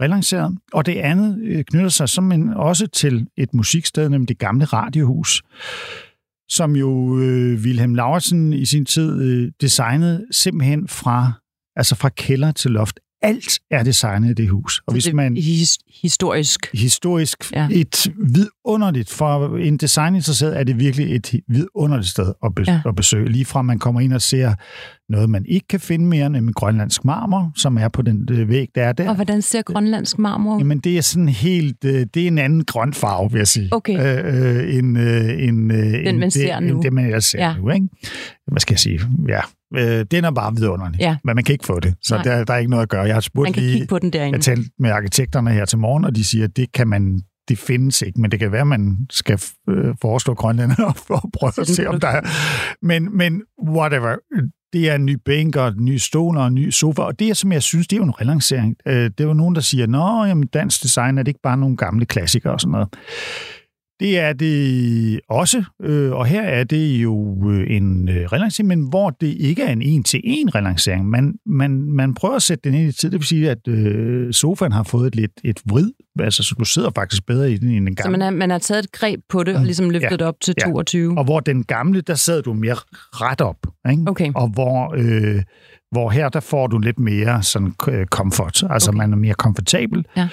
relanceret, 0.02 0.58
og 0.74 0.86
det 0.86 0.96
andet 0.96 1.40
øh, 1.44 1.64
knytter 1.64 1.90
sig 1.90 2.10
som 2.10 2.32
en, 2.32 2.50
også 2.50 2.88
til 2.88 3.28
et 3.38 3.54
musiksted, 3.54 4.10
nemlig 4.10 4.30
det 4.30 4.40
gamle 4.40 4.66
radiohus 4.66 5.44
som 6.50 6.76
jo 6.76 7.20
øh, 7.20 7.60
Wilhelm 7.60 7.96
Lauritsen 7.96 8.54
i 8.54 8.66
sin 8.66 8.86
tid 8.86 9.22
øh, 9.22 9.52
designede 9.62 10.26
simpelthen 10.32 10.88
fra, 10.88 11.32
altså 11.76 11.96
fra 11.96 12.10
kælder 12.10 12.52
til 12.52 12.72
loft. 12.72 13.00
Alt 13.22 13.60
er 13.72 13.84
designet 13.84 14.30
i 14.30 14.34
det 14.34 14.50
hus. 14.50 14.82
Og 14.88 14.94
hvis 14.94 15.14
man 15.14 15.38
his, 15.38 15.78
historisk. 16.04 16.60
Historisk. 16.74 17.52
Ja. 17.52 17.68
Et 17.72 18.08
vidunderligt. 18.18 19.10
For 19.10 19.58
en 19.58 19.78
designinteresseret 19.78 20.60
er 20.60 20.64
det 20.64 20.80
virkelig 20.80 21.16
et 21.16 21.34
vidunderligt 21.48 22.10
sted 22.10 22.34
at, 22.46 22.56
be- 22.56 22.64
ja. 22.68 22.82
at 22.86 22.96
besøge. 22.96 23.30
Lige 23.30 23.46
fra 23.46 23.62
man 23.62 23.80
kommer 23.80 24.02
ind 24.02 24.14
og 24.14 24.22
ser 24.22 24.56
noget, 25.14 25.30
man 25.30 25.46
ikke 25.46 25.68
kan 25.68 25.80
finde 25.80 26.06
mere, 26.06 26.30
nemlig 26.30 26.56
grønlandsk 26.56 27.06
marmor, 27.06 27.52
som 27.56 27.78
er 27.78 27.88
på 27.88 28.02
den 28.02 28.28
øh, 28.32 28.50
væg, 28.50 28.68
der 28.76 28.84
er 28.84 28.94
der. 28.94 29.10
Og 29.10 29.16
hvordan 29.16 29.42
ser 29.42 29.62
grønlandsk 29.62 30.20
marmor 30.20 30.56
ud? 30.56 30.60
Jamen, 30.60 30.80
det 30.80 30.98
er 30.98 31.02
sådan 31.02 31.30
helt... 31.30 31.86
Øh, 31.86 32.06
det 32.14 32.24
er 32.24 32.28
en 32.28 32.38
anden 32.38 32.66
grøn 32.66 32.94
farve, 32.94 33.32
vil 33.32 33.38
jeg 33.40 33.48
sige. 33.48 33.70
Okay. 33.72 33.94
Øh, 33.94 34.58
øh, 34.58 34.76
en, 34.78 34.98
øh, 34.98 35.48
en, 35.48 35.72
øh, 35.72 35.78
Den, 35.78 36.20
man 36.20 36.22
det, 36.22 36.34
ser 36.34 36.60
nu. 36.60 36.76
End 36.76 36.84
det, 36.84 36.94
man 36.94 37.06
ellers 37.06 37.26
ser 37.26 37.40
Ja. 37.40 37.56
nu, 37.58 37.70
ikke? 37.70 37.88
Hvad 38.48 38.60
skal 38.60 38.74
jeg 38.74 38.80
sige? 38.80 39.00
Ja. 39.28 39.40
Øh, 39.76 40.06
den 40.12 40.26
er 40.26 40.32
bare 40.32 40.56
vidunderlig. 40.56 41.00
Ja. 41.00 41.18
Men 41.24 41.36
man 41.36 41.44
kan 41.44 41.54
ikke 41.54 41.66
få 41.66 41.80
det, 41.80 41.94
så 42.02 42.16
Nej. 42.16 42.24
der, 42.24 42.44
der 42.44 42.54
er 42.54 42.58
ikke 42.58 42.72
noget 42.72 42.84
at 42.84 42.90
gøre. 42.90 43.04
Jeg 43.04 43.16
har 43.16 43.22
spurgt 43.22 43.46
Man 43.46 43.54
kan 43.54 43.64
lige... 43.64 43.74
kigge 43.74 43.88
på 43.88 44.00
den 44.00 44.14
derinde. 44.14 44.36
Jeg 44.36 44.44
talte 44.44 44.70
med 44.80 44.90
arkitekterne 44.90 45.52
her 45.52 45.66
til 45.66 45.78
morgen, 45.78 46.06
og 46.06 46.16
de 46.16 46.24
siger, 46.24 46.44
at 46.46 46.58
det 46.58 46.72
kan 46.72 46.88
man 46.88 47.22
det 47.48 47.58
findes 47.58 48.02
ikke, 48.02 48.22
men 48.22 48.32
det 48.32 48.40
kan 48.40 48.52
være, 48.52 48.62
at 48.62 48.68
man 48.68 48.98
skal 49.10 49.40
øh, 49.70 49.96
forestå 50.02 50.34
grønlænder 50.34 50.94
for 51.08 51.16
at 51.16 51.32
prøve 51.40 51.52
at 51.62 51.68
se, 51.68 51.82
en 51.82 51.88
om 51.88 52.00
der 52.00 52.08
er... 52.08 52.22
Men, 52.82 53.18
men 53.18 53.42
whatever. 53.68 54.16
Det 54.74 54.90
er 54.90 54.96
en 54.96 55.06
ny 55.06 55.18
bænk 55.26 55.56
og 55.56 55.68
en 55.68 55.86
ny 55.86 55.98
stol 55.98 56.38
og 56.38 56.48
en 56.48 56.54
ny 56.54 56.70
sofa, 56.70 57.02
og 57.02 57.20
det 57.20 57.30
er, 57.30 57.34
som 57.34 57.52
jeg 57.52 57.64
synes, 57.64 57.88
det 57.88 57.96
er 57.96 57.98
jo 57.98 58.04
en 58.04 58.22
relancering. 58.22 58.76
Øh, 58.86 59.04
det 59.04 59.20
er 59.20 59.24
jo 59.24 59.34
nogen, 59.34 59.56
der 59.56 59.62
siger, 59.62 59.88
nå, 59.88 60.26
jamen, 60.26 60.48
dansk 60.48 60.84
design 60.84 61.18
er 61.18 61.24
det 61.24 61.28
ikke 61.28 61.40
bare 61.44 61.58
nogle 61.58 61.78
gamle 61.78 62.06
klassikere 62.06 62.54
og 62.54 62.62
sådan 62.62 62.72
noget. 62.72 62.88
Det 64.00 64.20
er 64.20 64.34
det 64.34 65.20
også, 65.30 65.64
øh, 65.84 66.12
og 66.12 66.26
her 66.26 66.42
er 66.42 66.64
det 66.64 66.88
jo 67.04 67.38
øh, 67.52 67.76
en 67.76 68.10
relancering, 68.10 68.68
men 68.68 68.90
hvor 68.90 69.10
det 69.10 69.28
ikke 69.28 69.64
er 69.64 69.72
en 69.72 69.82
en-til-en 69.82 70.56
relancering. 70.56 71.10
Man, 71.10 71.34
man, 71.46 71.72
man 71.72 72.14
prøver 72.14 72.36
at 72.36 72.42
sætte 72.42 72.70
den 72.70 72.80
ind 72.80 72.90
i 72.90 72.92
tid, 72.92 73.12
det 73.12 73.20
vil 73.20 73.28
sige, 73.28 73.50
at 73.50 74.36
sofaen 74.36 74.72
har 74.72 74.84
fået 74.84 75.08
et 75.08 75.16
lidt 75.16 75.32
et 75.44 75.60
vrid, 75.66 75.92
altså 76.20 76.44
så 76.44 76.56
du 76.60 76.66
sidder 76.66 76.90
faktisk 76.96 77.26
bedre 77.26 77.52
i 77.52 77.58
den 77.58 77.70
end 77.70 77.86
den 77.88 77.98
Så 77.98 78.04
gamle. 78.04 78.18
man 78.18 78.22
har, 78.22 78.32
man 78.32 78.50
har 78.50 78.58
taget 78.58 78.84
et 78.86 78.92
greb 78.92 79.20
på 79.30 79.44
det 79.44 79.56
og 79.56 79.64
ligesom 79.66 79.90
løftet 79.90 80.12
Ja. 80.12 80.16
det 80.18 80.22
op 80.22 80.36
til 80.42 80.54
Ja. 80.62 80.66
22. 80.72 81.18
Og 81.18 81.24
hvor 81.24 81.40
den 81.40 81.64
gamle, 81.64 82.02
der 82.02 82.16
sad 82.16 82.42
du 82.42 82.54
mere 82.54 82.76
ret 83.12 83.42
op. 83.42 83.58
Ikke? 83.92 84.04
Okay. 84.08 84.32
Og 84.36 84.48
hvor, 84.48 84.94
øh, 84.98 85.44
hvor 85.92 86.10
her, 86.10 86.30
der 86.30 86.40
får 86.40 86.68
du 86.68 86.78
lidt 86.80 87.00
mere 87.00 87.44
sådan 87.44 87.74
øh, 87.90 88.06
comfort. 88.06 88.64
Altså 88.70 88.92
okay. 88.92 88.98
man 88.98 89.12
er 89.14 89.18
mere 89.18 89.34
komfortabel. 89.34 90.06
Ja. 90.18 90.28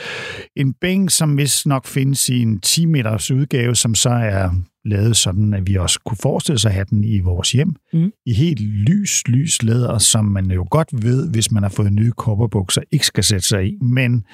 En 0.57 0.73
bænk, 0.81 1.11
som 1.11 1.37
vist 1.37 1.67
nok 1.67 1.87
findes 1.87 2.29
i 2.29 2.43
en 2.43 2.61
10 2.61 2.87
meters 2.87 3.31
udgave, 3.31 3.75
som 3.77 3.95
så 3.95 4.11
er 4.11 4.51
lavet 4.85 5.17
sådan, 5.17 5.55
at 5.55 5.67
vi 5.67 5.77
også 5.77 6.01
kunne 6.07 6.17
forestille 6.23 6.59
sig 6.59 6.69
at 6.69 6.75
have 6.75 6.87
den 6.91 7.05
i 7.05 7.21
vores 7.21 7.53
hjem. 7.53 7.75
Mm. 7.93 8.13
I 8.27 8.33
helt 8.35 8.61
lys, 8.61 9.29
lys 9.29 9.63
læder, 9.63 9.99
som 9.99 10.25
man 10.25 10.51
jo 10.51 10.67
godt 10.71 10.89
ved, 10.93 11.31
hvis 11.31 11.53
man 11.53 11.63
har 11.63 11.71
fået 11.71 11.93
nye 11.93 12.11
kopperbukser, 12.11 12.83
ikke 12.91 13.07
skal 13.07 13.25
sætte 13.25 13.49
sig 13.49 13.67
i, 13.67 13.79
men, 13.83 14.25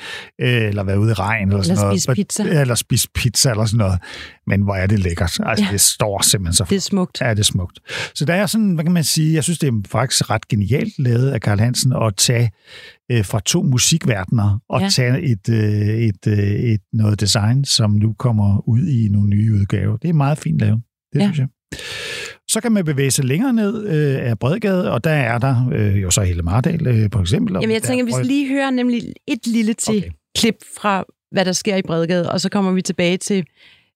øh, 0.40 0.62
eller 0.62 0.82
være 0.82 1.00
ude 1.00 1.10
i 1.10 1.14
regn. 1.14 1.48
Eller, 1.48 1.62
sådan 1.62 1.82
noget. 1.82 2.02
spise 2.02 2.14
pizza. 2.14 2.60
Eller 2.60 2.74
spise 2.74 3.08
pizza 3.14 3.50
eller 3.50 3.64
sådan 3.64 3.78
noget. 3.78 3.98
Men 4.46 4.62
hvor 4.62 4.74
er 4.74 4.86
det 4.86 4.98
lækkert. 4.98 5.38
Altså, 5.42 5.64
ja. 5.64 5.72
det 5.72 5.80
står 5.80 6.22
simpelthen 6.22 6.54
så 6.54 6.64
Det 6.70 6.76
er 6.76 6.80
smukt. 6.80 7.20
Ja, 7.20 7.30
det 7.30 7.38
er 7.38 7.42
smukt. 7.42 7.78
Så 8.14 8.24
der 8.24 8.34
er 8.34 8.46
sådan, 8.46 8.74
hvad 8.74 8.84
kan 8.84 8.92
man 8.92 9.04
sige, 9.04 9.34
jeg 9.34 9.44
synes, 9.44 9.58
det 9.58 9.68
er 9.68 9.80
faktisk 9.88 10.30
ret 10.30 10.48
genialt 10.48 10.98
lavet 10.98 11.30
af 11.30 11.40
Karl 11.40 11.58
Hansen 11.58 11.92
at 11.92 12.16
tage 12.16 12.50
øh, 13.12 13.24
fra 13.24 13.40
to 13.40 13.62
musikverdener 13.62 14.58
og 14.68 14.80
Ja. 14.80 14.88
tage 14.88 15.20
et, 15.22 15.48
øh, 15.50 15.98
et, 15.98 16.26
øh, 16.26 16.38
et 16.38 16.80
noget 16.92 17.20
design, 17.20 17.64
som 17.64 17.90
nu 17.90 18.12
kommer 18.18 18.68
ud 18.68 18.86
i 18.88 19.08
nogle 19.08 19.28
nye 19.28 19.54
udgaver. 19.54 19.96
Det 19.96 20.08
er 20.08 20.12
meget 20.14 20.38
fint 20.38 20.58
lavet, 20.60 20.82
det 21.12 21.20
Ja. 21.20 21.24
synes 21.24 21.38
jeg. 21.38 21.48
Så 22.48 22.60
kan 22.60 22.72
man 22.72 22.84
bevæge 22.84 23.10
sig 23.10 23.24
længere 23.24 23.52
ned 23.52 23.86
øh, 23.86 24.30
af 24.30 24.38
Bredgade, 24.38 24.92
og 24.92 25.04
der 25.04 25.10
er 25.10 25.38
der 25.38 25.68
øh, 25.72 26.02
jo 26.02 26.10
så 26.10 26.22
hele 26.22 26.42
Mardal, 26.42 26.86
øh, 26.86 27.08
for 27.12 27.20
eksempel. 27.20 27.56
og 27.56 27.62
Jamen, 27.62 27.74
jeg 27.74 27.82
tænker, 27.82 28.02
er 28.04 28.06
vi 28.06 28.12
skal 28.12 28.26
lige 28.26 28.48
høre 28.48 28.72
nemlig 28.72 29.12
et 29.28 29.46
lille 29.46 29.74
til 29.74 29.98
Okay. 29.98 30.10
klip 30.38 30.56
fra, 30.76 31.04
hvad 31.32 31.44
der 31.44 31.52
sker 31.52 31.76
i 31.76 31.82
Bredgade, 31.82 32.32
og 32.32 32.40
så 32.40 32.48
kommer 32.48 32.72
vi 32.72 32.82
tilbage 32.82 33.16
til 33.16 33.44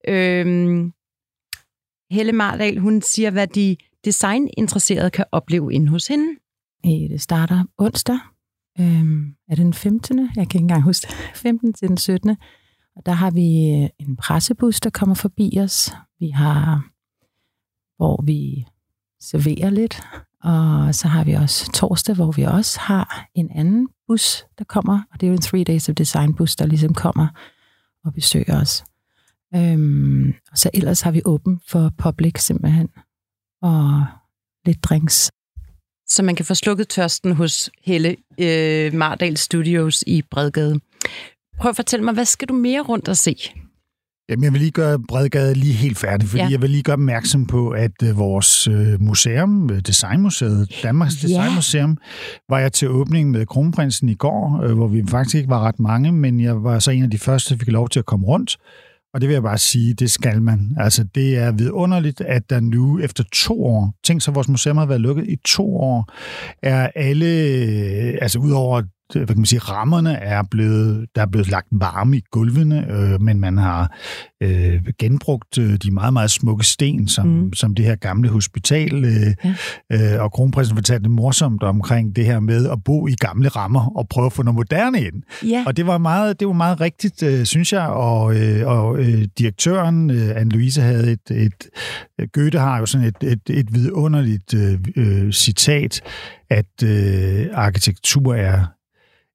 øhm, 0.09 0.93
Helle 2.11 2.33
Mardal. 2.33 2.79
Hun 2.79 3.03
siger, 3.03 3.31
hvad 3.31 3.47
de 3.47 3.77
designinteresserede 4.05 5.11
kan 5.11 5.25
opleve 5.33 5.73
inde 5.75 5.89
hos 5.89 6.07
hende. 6.07 6.27
Øh, 6.87 7.11
Det 7.11 7.21
starter 7.21 7.65
onsdag. 7.79 8.19
Øhm, 8.81 9.35
er 9.49 9.55
det 9.55 9.65
den 9.65 9.75
15. 9.75 10.19
Jeg 10.19 10.29
kan 10.35 10.43
ikke 10.43 10.59
engang 10.59 10.83
huske 10.83 11.07
det. 11.07 11.17
15. 11.43 11.73
til 11.73 11.89
den 11.89 11.97
17. 11.97 12.37
Og 12.97 13.07
der 13.07 13.13
har 13.13 13.31
vi 13.31 13.71
øh, 13.71 13.89
en 13.99 14.17
pressebus, 14.17 14.81
der 14.81 14.91
kommer 14.91 15.15
forbi 15.15 15.59
os. 15.61 15.93
Vi 16.21 16.29
har, 16.29 16.85
hvor 17.97 18.23
vi 18.23 18.67
serverer 19.21 19.71
lidt. 19.71 20.03
Og 20.43 20.95
så 20.95 21.09
har 21.09 21.25
vi 21.25 21.33
også 21.33 21.73
torsdag, 21.73 22.15
hvor 22.15 22.33
vi 22.33 22.43
også 22.43 22.81
har 22.81 23.29
en 23.35 23.51
anden 23.51 23.89
bus, 24.07 24.45
der 24.59 24.65
kommer. 24.65 25.03
Og 25.13 25.21
det 25.21 25.27
er 25.27 25.31
jo 25.31 25.35
en 25.35 25.41
Three 25.41 25.65
Days 25.65 25.89
of 25.89 25.95
Design 25.95 26.35
bus, 26.35 26.57
der 26.57 26.67
ligesom 26.67 26.95
kommer 26.95 27.29
og 28.05 28.15
besøger 28.15 28.61
os. 28.61 28.85
Øhm, 29.55 30.35
og 30.51 30.59
så 30.59 30.71
ellers 30.75 31.01
har 31.01 31.11
vi 31.11 31.23
åben 31.25 31.61
for 31.69 31.93
public 31.99 32.39
simpelthen. 32.39 32.89
Og 33.63 34.07
lidt 34.67 34.85
drinks 34.85 35.31
så 36.11 36.23
man 36.23 36.37
kan 36.37 36.45
få 36.45 36.55
slukket 36.55 36.89
tørsten 36.89 37.33
hos 37.33 37.71
Helle 37.85 38.17
øh, 38.41 38.95
Mardal 38.95 39.37
Studios 39.37 40.05
i 40.07 40.23
Bredgade. 40.31 40.81
Prøv 41.61 41.69
at 41.69 41.77
fortælle 41.77 42.05
mig, 42.05 42.15
hvad 42.15 42.25
skal 42.25 42.49
du 42.49 42.55
mere 42.55 42.81
rundt 42.81 43.09
og 43.09 43.17
se? 43.17 43.37
Jamen, 44.31 44.45
jeg 44.45 44.53
vil 44.53 44.61
lige 44.61 44.71
gøre 44.71 44.99
Bredgade 45.09 45.55
lige 45.55 45.73
helt 45.73 45.99
færdig, 45.99 46.29
fordi 46.29 46.43
Ja. 46.43 46.49
jeg 46.51 46.63
vil 46.63 46.71
lige 46.71 46.83
gøre 46.83 46.93
opmærksom 46.95 47.47
på, 47.47 47.71
at 47.71 48.03
øh, 48.03 48.19
vores 48.19 48.69
øh, 48.69 49.01
museum, 49.03 49.71
øh, 49.71 49.81
Designmuseet, 49.81 50.81
Danmarks 50.83 51.23
Ja. 51.23 51.29
Designmuseum, 51.29 51.99
var 52.49 52.59
jeg 52.59 52.73
til 52.73 52.89
åbning 52.89 53.31
med 53.31 53.47
Kronprinsen 53.47 54.09
i 54.09 54.15
går, 54.15 54.75
hvor 54.75 54.89
vi 54.89 55.03
faktisk 55.09 55.35
ikke 55.37 55.49
var 55.49 55.61
ret 55.61 55.81
mange, 55.81 56.13
men 56.13 56.41
jeg 56.41 56.65
var 56.65 56.79
så 56.79 56.91
en 56.91 57.03
af 57.03 57.11
de 57.11 57.19
første, 57.19 57.55
der 57.55 57.59
fik 57.59 57.69
lov 57.69 57.89
til 57.89 57.99
at 57.99 58.07
komme 58.07 58.27
rundt. 58.27 58.57
Og 59.15 59.21
det 59.21 59.29
vil 59.29 59.35
jeg 59.35 59.43
bare 59.43 59.59
sige, 59.59 59.95
det 59.95 60.11
skal 60.11 60.43
man. 60.43 60.77
Altså, 60.79 61.05
det 61.15 61.37
er 61.37 61.53
vidunderligt, 61.53 62.21
at 62.21 62.51
der 62.51 62.61
nu 62.61 63.01
efter 63.01 63.25
to 63.33 63.65
år, 63.65 63.95
tænk 64.05 64.23
så, 64.23 64.31
vores 64.31 64.49
museum 64.49 64.77
har 64.77 64.87
været 64.87 65.01
lukket 65.01 65.27
i 65.29 65.37
to 65.37 65.77
år, 65.77 66.13
er 66.63 66.91
alle, 66.95 67.27
altså 68.23 68.39
udover 68.39 68.83
hvad 69.15 69.27
kan 69.27 69.37
man 69.37 69.47
sige, 69.47 69.59
rammerne 69.59 70.15
er 70.15 70.43
blevet, 70.51 71.07
der 71.15 71.23
er 71.23 71.27
blevet 71.27 71.49
lagt 71.49 71.67
varme 71.73 72.17
i 72.17 72.23
gulvene, 72.31 72.87
øh, 72.93 73.21
men 73.23 73.41
man 73.41 73.59
har 73.59 73.97
øh, 74.43 74.81
genbrugt 74.99 75.59
øh, 75.59 75.77
de 75.83 75.91
meget, 75.91 76.13
meget 76.13 76.31
smukke 76.31 76.65
sten, 76.65 77.09
som, 77.09 77.27
Mm. 77.27 77.53
som 77.53 77.75
det 77.75 77.85
her 77.85 77.95
gamle 77.97 78.29
hospital, 78.29 79.05
øh, 79.05 79.35
Ja. 79.91 80.15
øh, 80.17 80.23
og 80.23 80.33
kronprinsen 80.33 80.77
fortalte 80.77 81.09
morsomt 81.11 81.63
omkring 81.63 82.17
det 82.17 82.25
her 82.25 82.41
med 82.41 82.69
at 82.71 82.85
bo 82.85 83.07
i 83.07 83.15
gamle 83.15 83.49
rammer 83.49 83.97
og 83.97 84.09
prøve 84.09 84.27
at 84.27 84.33
få 84.33 84.43
noget 84.43 84.55
moderne 84.57 85.01
ind. 85.03 85.23
Ja, 85.49 85.65
Og 85.67 85.77
det 85.77 85.87
var 85.87 85.99
meget, 85.99 86.41
det 86.41 86.47
var 86.49 86.55
meget 86.55 86.81
rigtigt, 86.81 87.23
øh, 87.23 87.45
synes 87.45 87.73
jeg, 87.73 87.87
og, 87.89 88.37
øh, 88.37 88.67
og 88.69 88.99
øh, 88.99 89.25
direktøren, 89.39 90.11
øh, 90.11 90.31
Anne-Louise, 90.31 90.81
havde 90.81 91.13
et, 91.13 91.31
et, 91.31 91.69
Goethe 92.33 92.59
har 92.59 92.79
jo 92.79 92.87
sådan 92.87 93.07
et, 93.07 93.17
et, 93.23 93.41
et 93.51 93.75
vidunderligt 93.75 94.55
øh, 94.55 94.79
øh, 94.97 95.33
citat, 95.33 96.01
at 96.51 96.83
øh, 96.85 97.47
arkitektur 97.55 98.35
er, 98.35 98.65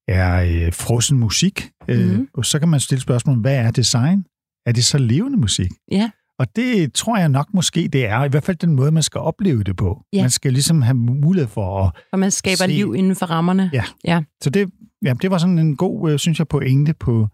er 0.08 0.42
øh, 0.66 0.74
frossen 0.74 1.20
musik. 1.20 1.70
Øh, 1.88 2.08
Mhm. 2.12 2.28
og 2.34 2.46
så 2.46 2.60
kan 2.60 2.70
man 2.70 2.80
stille 2.80 3.02
spørgsmålet, 3.02 3.42
hvad 3.42 3.56
er 3.56 3.72
design? 3.72 4.26
Er 4.66 4.72
det 4.72 4.86
så 4.86 4.98
levende 4.98 5.38
musik? 5.38 5.72
ja. 5.92 6.10
Og 6.40 6.48
det 6.56 6.94
tror 6.94 7.18
jeg 7.18 7.30
nok 7.30 7.48
måske, 7.54 7.88
det 7.94 8.06
er. 8.06 8.24
I 8.24 8.30
hvert 8.30 8.44
fald 8.44 8.58
den 8.58 8.76
måde, 8.76 8.92
man 8.92 9.04
skal 9.04 9.20
opleve 9.22 9.64
det 9.64 9.76
på. 9.78 10.02
Ja. 10.14 10.22
Man 10.22 10.30
skal 10.30 10.54
ligesom 10.54 10.82
have 10.82 10.94
mulighed 10.96 11.48
for 11.48 11.84
at 11.84 11.92
og 12.14 12.20
man 12.20 12.32
skaber 12.32 12.56
Se. 12.56 12.68
liv 12.68 12.96
inden 12.98 13.16
for 13.16 13.26
rammerne. 13.26 13.70
Ja. 13.74 13.84
ja. 14.06 14.22
Så 14.44 14.50
det, 14.50 14.70
ja, 15.06 15.14
det 15.22 15.32
var 15.32 15.38
sådan 15.38 15.60
en 15.60 15.76
god, 15.76 16.12
øh, 16.12 16.20
synes 16.20 16.40
jeg, 16.40 16.48
pointe 16.48 16.94
på, 16.94 17.28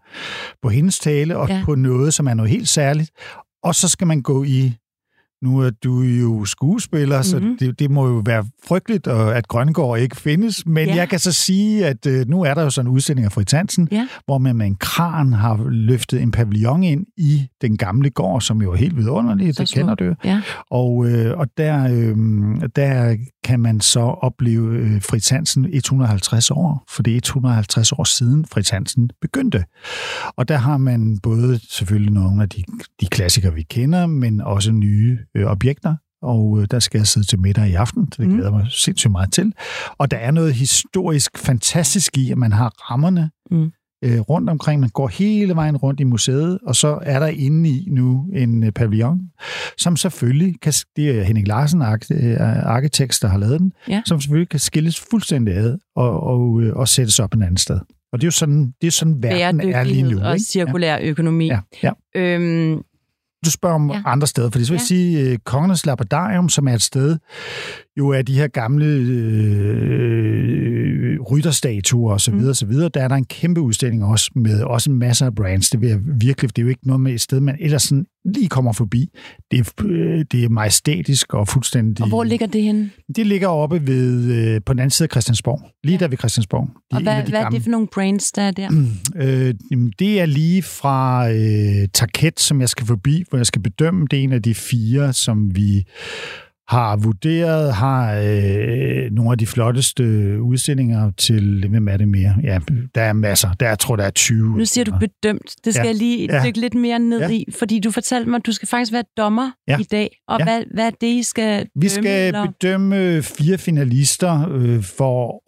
på 0.62 0.68
hendes 0.68 0.98
tale, 0.98 1.36
og 1.36 1.48
ja. 1.48 1.62
på 1.64 1.74
noget, 1.74 2.14
som 2.14 2.26
er 2.26 2.34
noget 2.34 2.50
helt 2.50 2.68
særligt. 2.68 3.10
Og 3.62 3.74
så 3.74 3.88
skal 3.88 4.06
man 4.06 4.22
gå 4.22 4.44
i, 4.44 4.72
nu 5.42 5.58
er 5.58 5.70
du 5.84 6.00
jo 6.00 6.44
skuespiller, 6.44 7.16
mm-hmm. 7.16 7.22
så 7.24 7.38
Mhm. 7.40 7.56
det, 7.58 7.78
det 7.78 7.90
må 7.90 8.08
jo 8.08 8.22
være 8.26 8.44
frygteligt, 8.68 9.06
at 9.06 9.48
Grøngård 9.48 9.98
ikke 9.98 10.16
findes. 10.16 10.66
Men 10.66 10.88
Ja. 10.88 10.94
jeg 10.96 11.08
kan 11.08 11.18
så 11.18 11.32
sige, 11.32 11.86
at 11.86 12.06
øh, 12.06 12.28
nu 12.28 12.42
er 12.42 12.54
der 12.54 12.62
jo 12.62 12.70
sådan 12.70 12.88
en 12.88 12.94
udstilling 12.94 13.24
af 13.24 13.32
Fritz 13.32 13.52
Hansen, 13.52 13.88
Ja. 13.92 14.08
hvor 14.24 14.38
man 14.38 14.56
med 14.56 14.66
en 14.66 14.74
kran 14.76 15.32
har 15.32 15.66
løftet 15.70 16.22
en 16.22 16.30
pavillon 16.30 16.82
ind 16.82 17.06
i 17.16 17.46
den 17.62 17.76
gamle 17.76 18.10
gård, 18.10 18.40
som 18.40 18.62
jo 18.62 18.72
er 18.72 18.76
helt 18.76 18.96
vidunderlig, 18.96 19.54
Så 19.54 19.62
det 19.62 19.70
kender 19.72 19.96
smukt. 19.98 20.00
du. 20.22 20.28
Ja. 20.28 20.42
Og, 20.70 21.06
øh, 21.08 21.38
og 21.38 21.46
der, 21.56 21.84
øh, 21.92 22.16
der 22.76 23.16
kan 23.44 23.60
man 23.60 23.80
så 23.80 24.00
opleve 24.00 24.76
øh, 24.76 25.02
Fritz 25.02 25.28
Hansen 25.30 25.66
150 25.72 26.50
år, 26.50 26.84
for 26.90 27.02
det 27.02 27.12
er 27.12 27.16
150 27.16 27.92
år 27.92 28.04
siden 28.04 28.44
Fritz 28.52 28.70
Hansen 28.70 29.10
begyndte. 29.20 29.64
Og 30.36 30.48
der 30.48 30.56
har 30.56 30.76
man 30.76 31.18
både 31.22 31.60
selvfølgelig 31.70 32.12
nogle 32.12 32.42
af 32.42 32.48
de, 32.48 32.62
de 33.00 33.06
klassikere, 33.06 33.54
vi 33.54 33.62
kender, 33.62 34.06
men 34.06 34.40
også 34.40 34.72
nye 34.72 35.18
øh, 35.36 35.46
objekter. 35.46 35.96
Og 36.22 36.58
øh, 36.60 36.66
der 36.70 36.78
skal 36.78 36.98
jeg 36.98 37.06
sidde 37.06 37.26
til 37.26 37.40
middag 37.40 37.68
i 37.68 37.74
aften, 37.74 38.12
så 38.12 38.22
det 38.22 38.28
Mm. 38.28 38.34
glæder 38.34 38.50
jeg 38.50 38.58
mig 38.58 38.66
sindssygt 38.70 39.10
meget 39.10 39.32
til. 39.32 39.52
Og 39.98 40.10
der 40.10 40.16
er 40.16 40.30
noget 40.30 40.54
historisk 40.54 41.38
fantastisk 41.38 42.18
i, 42.18 42.30
at 42.30 42.38
man 42.38 42.52
har 42.52 42.68
rammerne 42.90 43.30
Mm. 43.50 43.70
øh, 44.04 44.20
rundt 44.20 44.50
omkring. 44.50 44.80
Man 44.80 44.90
går 44.90 45.08
hele 45.08 45.54
vejen 45.54 45.76
rundt 45.76 46.00
i 46.00 46.04
museet, 46.04 46.58
og 46.66 46.76
så 46.76 46.98
er 47.02 47.18
der 47.18 47.26
inde 47.26 47.68
i 47.70 47.84
nu 47.90 48.26
en 48.34 48.64
øh, 48.64 48.72
pavillon, 48.72 49.20
som 49.78 49.96
selvfølgelig 49.96 50.60
kan, 50.60 50.72
det 50.96 51.10
er 51.18 51.22
Henning 51.22 51.48
Larsen, 51.48 51.82
ark- 51.82 52.10
øh, 52.10 52.36
arkitekt, 52.66 53.18
der 53.22 53.28
har 53.28 53.38
lavet 53.38 53.60
den, 53.60 53.72
Ja. 53.88 54.02
som 54.06 54.20
selvfølgelig 54.20 54.48
kan 54.48 54.60
skilles 54.60 55.00
fuldstændig 55.10 55.54
ad 55.54 55.78
og, 55.96 56.20
og, 56.22 56.60
øh, 56.62 56.76
og 56.76 56.88
sættes 56.88 57.18
op 57.18 57.34
et 57.34 57.42
andet 57.42 57.60
sted. 57.60 57.78
Og 58.12 58.20
det 58.20 58.24
er 58.24 58.26
jo 58.26 58.30
sådan, 58.30 58.72
det 58.80 58.86
er 58.86 58.90
sådan 58.90 59.22
verden 59.22 59.60
er 59.60 59.84
lige 59.84 60.02
nu. 60.02 60.20
Og 60.20 60.32
ikke? 60.34 60.44
cirkulær 60.44 60.98
økonomi. 61.02 61.46
Ja, 61.46 61.60
ja. 61.82 61.90
Øhm, 62.16 62.82
du 63.44 63.50
spørger 63.50 63.74
om 63.74 63.90
ja. 63.90 64.02
andre 64.04 64.26
steder, 64.26 64.50
fordi 64.50 64.64
så 64.64 64.72
vil 64.72 64.78
jeg 64.78 64.86
sige, 64.86 65.20
øh, 65.20 65.38
Kongernes 65.44 65.86
Lapidarium, 65.86 66.48
som 66.48 66.68
er 66.68 66.74
et 66.74 66.82
sted, 66.82 67.18
jo 67.98 68.08
er 68.08 68.22
de 68.22 68.34
her 68.34 68.48
gamle 68.48 68.86
øh, 68.86 70.71
rytterstatuer 71.30 72.14
osv., 72.14 72.34
mm. 72.34 72.48
osv., 72.48 72.72
der 72.72 73.00
er 73.00 73.08
der 73.08 73.16
en 73.16 73.24
kæmpe 73.24 73.60
udstilling 73.60 74.04
også, 74.04 74.30
med 74.34 74.62
også 74.62 74.90
en 74.90 74.98
masse 74.98 75.24
af 75.24 75.34
brands. 75.34 75.70
Det 75.70 75.80
vil 75.80 75.88
jeg 75.88 75.98
virkelig, 76.20 76.56
det 76.56 76.62
er 76.62 76.62
jo 76.62 76.68
ikke 76.68 76.86
noget 76.86 77.00
med 77.00 77.12
et 77.12 77.20
sted, 77.20 77.40
man 77.40 77.56
ellers 77.60 77.82
sådan 77.82 78.06
lige 78.24 78.48
kommer 78.48 78.72
forbi. 78.72 79.08
Det 79.50 79.58
er, 79.58 79.84
øh, 79.84 80.24
det 80.32 80.44
er 80.44 80.48
majestætisk 80.48 81.34
og 81.34 81.48
fuldstændig... 81.48 82.02
Og 82.02 82.08
hvor 82.08 82.24
ligger 82.24 82.46
det 82.46 82.62
henne? 82.62 82.90
Det 83.16 83.26
ligger 83.26 83.48
oppe 83.48 83.86
ved, 83.86 84.32
øh, 84.32 84.60
på 84.66 84.72
den 84.72 84.80
anden 84.80 84.90
side 84.90 85.06
af 85.06 85.10
Christiansborg. 85.10 85.60
Lige 85.84 85.94
ja. 85.94 85.98
der 85.98 86.08
ved 86.08 86.18
Christiansborg. 86.18 86.68
De, 86.90 86.96
og 86.96 87.02
hvad, 87.02 87.24
de 87.24 87.30
hvad 87.30 87.40
er 87.40 87.48
det 87.48 87.62
for 87.62 87.70
nogle 87.70 87.86
brands, 87.94 88.32
der 88.32 88.42
er 88.42 88.50
der? 88.50 88.70
øh, 89.22 89.54
det 89.98 90.20
er 90.20 90.26
lige 90.26 90.62
fra 90.62 91.30
øh, 91.30 91.88
Tarket, 91.94 92.40
som 92.40 92.60
jeg 92.60 92.68
skal 92.68 92.86
forbi, 92.86 93.24
hvor 93.28 93.38
jeg 93.38 93.46
skal 93.46 93.62
bedømme. 93.62 94.06
Det 94.10 94.18
er 94.18 94.22
en 94.22 94.32
af 94.32 94.42
de 94.42 94.54
fire, 94.54 95.12
som 95.12 95.56
vi 95.56 95.84
har 96.68 96.96
vurderet, 96.96 97.74
har 97.74 98.14
øh, 98.14 99.10
nogle 99.12 99.32
af 99.32 99.38
de 99.38 99.46
flotteste 99.46 100.02
udstillinger 100.42 101.10
til, 101.18 101.68
hvem 101.68 101.88
er 101.88 101.96
det 101.96 102.08
mere? 102.08 102.34
Ja, 102.42 102.58
der 102.94 103.02
er 103.02 103.12
masser. 103.12 103.52
Der, 103.60 103.68
jeg 103.68 103.78
tror, 103.78 103.96
der 103.96 104.04
er 104.04 104.10
20. 104.10 104.58
Nu 104.58 104.64
siger 104.64 104.84
du 104.84 104.92
bedømt. 105.00 105.54
Det 105.64 105.74
skal 105.74 105.84
ja. 105.84 105.88
jeg 105.88 105.96
lige 105.96 106.28
ja. 106.32 106.42
dykke 106.46 106.60
lidt 106.60 106.74
mere 106.74 106.98
ned 106.98 107.20
ja. 107.20 107.28
i, 107.28 107.44
fordi 107.58 107.80
du 107.80 107.90
fortalte 107.90 108.30
mig, 108.30 108.36
at 108.36 108.46
du 108.46 108.52
skal 108.52 108.68
faktisk 108.68 108.92
være 108.92 109.04
dommer 109.16 109.50
ja. 109.68 109.78
i 109.78 109.82
dag. 109.82 110.16
Og 110.28 110.38
ja. 110.38 110.44
hvad, 110.44 110.62
hvad 110.74 110.86
er 110.86 110.90
det, 110.90 111.06
I 111.06 111.22
skal 111.22 111.58
dømme? 111.58 111.70
Vi 111.76 111.88
skal 111.88 112.26
eller? 112.26 112.46
bedømme 112.46 113.22
fire 113.22 113.58
finalister 113.58 114.48
øh, 114.50 114.82
for 114.82 115.42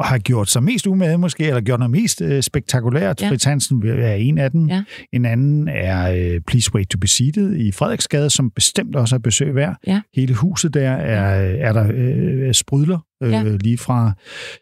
at 0.00 0.06
have 0.06 0.18
gjort 0.18 0.50
sig 0.50 0.62
mest 0.62 0.86
umage 0.86 1.18
måske, 1.18 1.44
eller 1.44 1.60
gjort 1.60 1.78
noget 1.78 1.90
mest 1.90 2.20
øh, 2.20 2.42
spektakulært. 2.42 3.22
Ja. 3.22 3.30
Fritz 3.30 3.44
Hansen 3.44 3.82
er 3.88 4.14
en 4.14 4.38
af 4.38 4.50
dem. 4.50 4.68
Ja. 4.68 4.82
En 5.12 5.24
anden 5.24 5.68
er 5.68 6.10
øh, 6.10 6.40
Please 6.46 6.74
Wait 6.74 6.88
to 6.88 6.98
be 6.98 7.08
Seated 7.08 7.56
i 7.56 7.72
Frederiksgade, 7.72 8.30
som 8.30 8.50
bestemt 8.50 8.96
også 8.96 9.14
er 9.14 9.18
besøg 9.18 9.54
værd. 9.54 9.76
Ja. 9.86 10.00
Hele 10.14 10.33
huset 10.34 10.74
der 10.74 10.90
er, 10.90 11.56
er 11.68 11.72
der 11.72 11.90
øh, 11.94 12.54
sprudler 12.54 12.98
øh, 13.22 13.32
ja. 13.32 13.42
lige 13.42 13.78
fra... 13.78 14.12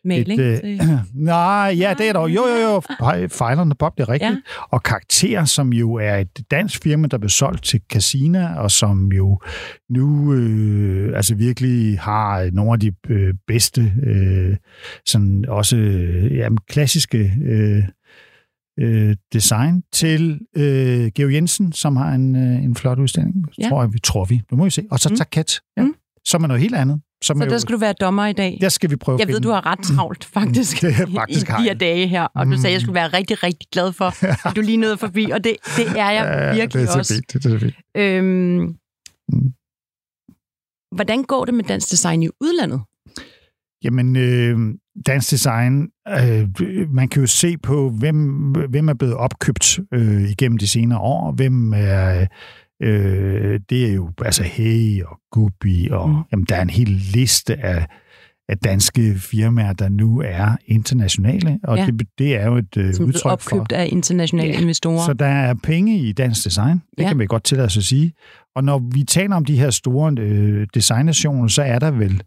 Maling? 0.05 0.41
Et, 0.41 0.61
øh, 0.65 0.81
nej, 1.15 1.75
ja, 1.79 1.95
det 1.99 2.09
er 2.09 2.13
der 2.13 2.21
jo. 2.21 2.27
Jo, 2.27 2.43
jo, 2.47 2.73
jo. 2.73 2.81
Fejlerne 3.29 3.75
Bob, 3.75 3.97
det 3.99 4.03
er 4.03 4.09
rigtigt. 4.09 4.31
Ja. 4.31 4.37
Og 4.71 4.83
Karakter, 4.83 5.45
som 5.45 5.73
jo 5.73 5.95
er 5.95 6.17
et 6.17 6.41
dansk 6.51 6.83
firma, 6.83 7.07
der 7.07 7.19
blev 7.19 7.29
solgt 7.29 7.65
til 7.65 7.81
Casina, 7.93 8.55
og 8.59 8.71
som 8.71 9.13
jo 9.13 9.41
nu 9.91 10.35
øh, 10.35 11.17
altså 11.17 11.35
virkelig 11.35 12.01
har 12.01 12.51
nogle 12.53 12.73
af 12.73 12.81
de 12.81 12.93
øh, 13.09 13.35
bedste, 13.47 13.93
øh, 14.03 14.57
sådan 15.07 15.45
også 15.49 15.77
øh, 15.77 16.37
ja, 16.37 16.49
klassiske... 16.69 17.33
Øh, 17.45 17.83
øh, 18.81 19.17
design 19.33 19.83
til 19.93 20.41
øh, 20.57 21.11
Georg 21.15 21.33
Jensen, 21.33 21.73
som 21.73 21.97
har 21.97 22.13
en, 22.13 22.37
øh, 22.37 22.65
en 22.65 22.75
flot 22.75 22.99
udstilling, 22.99 23.35
ja. 23.59 23.69
tror, 23.69 23.87
vi, 23.87 23.99
tror 23.99 24.25
vi. 24.25 24.43
Nu 24.51 24.57
må 24.57 24.65
vi 24.65 24.71
se. 24.71 24.85
Og 24.91 24.99
så 24.99 25.09
mm. 25.09 25.17
Taket, 25.17 25.61
ja, 25.77 25.83
mm. 25.83 25.95
som 26.25 26.43
er 26.43 26.47
noget 26.47 26.61
helt 26.61 26.75
andet. 26.75 27.01
Som 27.23 27.39
så 27.39 27.45
der 27.45 27.59
skal 27.59 27.73
du 27.73 27.79
være 27.79 27.93
dommer 27.93 28.27
i 28.27 28.33
dag? 28.33 28.59
Der 28.61 28.69
skal 28.69 28.91
vi 28.91 28.97
prøve 28.97 29.19
Jeg 29.19 29.29
ved, 29.29 29.41
du 29.41 29.51
har 29.51 29.67
ret 29.67 29.79
travlt, 29.79 30.25
faktisk, 30.25 30.81
det 30.83 30.91
er 30.91 31.07
faktisk 31.15 31.49
i, 31.49 31.53
de 31.59 31.63
her 31.63 31.75
dage 31.75 32.07
her. 32.07 32.23
Og 32.23 32.47
du 32.47 32.53
sagde, 32.53 32.67
at 32.67 32.73
jeg 32.73 32.81
skulle 32.81 32.95
være 32.95 33.09
rigtig, 33.09 33.43
rigtig 33.43 33.69
glad 33.73 33.93
for, 33.93 34.25
at 34.49 34.57
du 34.57 34.61
lige 34.61 34.77
nåede 34.77 34.97
forbi. 34.97 35.31
Og 35.31 35.45
det, 35.45 35.57
det 35.77 35.89
er 35.89 36.11
jeg 36.11 36.25
ja, 36.25 36.55
virkelig 36.55 36.83
det 36.83 36.95
er 36.95 36.99
også. 36.99 37.15
Fint, 37.15 37.45
det 37.45 37.55
er 37.55 37.59
fint. 37.59 37.75
Øhm, 37.97 38.77
mm. 39.33 39.53
Hvordan 40.95 41.23
går 41.25 41.45
det 41.45 41.55
med 41.55 41.65
dansk 41.65 41.91
design 41.91 42.23
i 42.23 42.29
udlandet? 42.41 42.81
Jamen, 43.85 44.17
øh, 44.17 44.59
dansk 45.07 45.31
design, 45.31 45.89
øh, 46.09 46.49
man 46.91 47.09
kan 47.09 47.21
jo 47.21 47.27
se 47.27 47.59
på, 47.59 47.91
hvem, 47.91 48.51
hvem 48.69 48.89
er 48.89 48.95
blevet 48.95 49.15
opkøbt 49.15 49.81
øh, 49.95 50.31
igennem 50.31 50.59
de 50.59 50.67
senere 50.67 50.99
år, 50.99 51.33
hvem 51.33 51.73
er... 51.77 52.27
Øh, 52.83 53.61
det 53.71 53.87
er 53.91 53.93
jo 53.95 54.11
altså 54.25 54.43
Hey 54.43 55.03
og 55.03 55.19
Gubi, 55.33 55.89
og 55.91 56.09
mm. 56.09 56.17
jamen, 56.33 56.47
der 56.49 56.57
er 56.57 56.63
en 56.63 56.71
hel 56.71 56.89
liste 56.89 57.65
af, 57.65 57.87
af 58.49 58.59
danske 58.59 59.15
firmaer, 59.15 59.73
der 59.73 59.89
nu 59.89 60.21
er 60.25 60.57
internationale, 60.67 61.59
og 61.65 61.77
ja. 61.79 61.87
det, 61.87 62.07
det 62.19 62.37
er 62.37 62.47
jo 62.47 62.57
et 62.57 62.77
øh, 62.77 62.95
Som 62.95 63.05
udtryk 63.05 63.33
opkøbt 63.33 63.43
for... 63.43 63.57
opkøbt 63.57 63.73
af 63.73 63.89
internationale 63.93 64.53
ja. 64.53 64.61
investorer. 64.61 65.07
Så 65.07 65.13
der 65.13 65.27
er 65.27 65.55
penge 65.63 65.99
i 65.99 66.13
dansk 66.13 66.45
design, 66.45 66.83
det 66.99 67.03
ja. 67.03 67.09
kan 67.09 67.17
man 67.17 67.27
godt 67.27 67.45
tillade 67.45 67.71
sig 67.71 67.81
at 67.81 67.85
sige. 67.85 68.13
Og 68.57 68.65
når 68.65 68.79
vi 68.95 69.05
taler 69.05 69.37
om 69.37 69.45
de 69.45 69.59
her 69.59 69.71
store 69.71 70.15
øh, 70.19 70.67
designnationer, 70.75 71.49
så 71.49 71.63
er 71.63 71.79
der 71.79 71.91
vel 71.91 72.23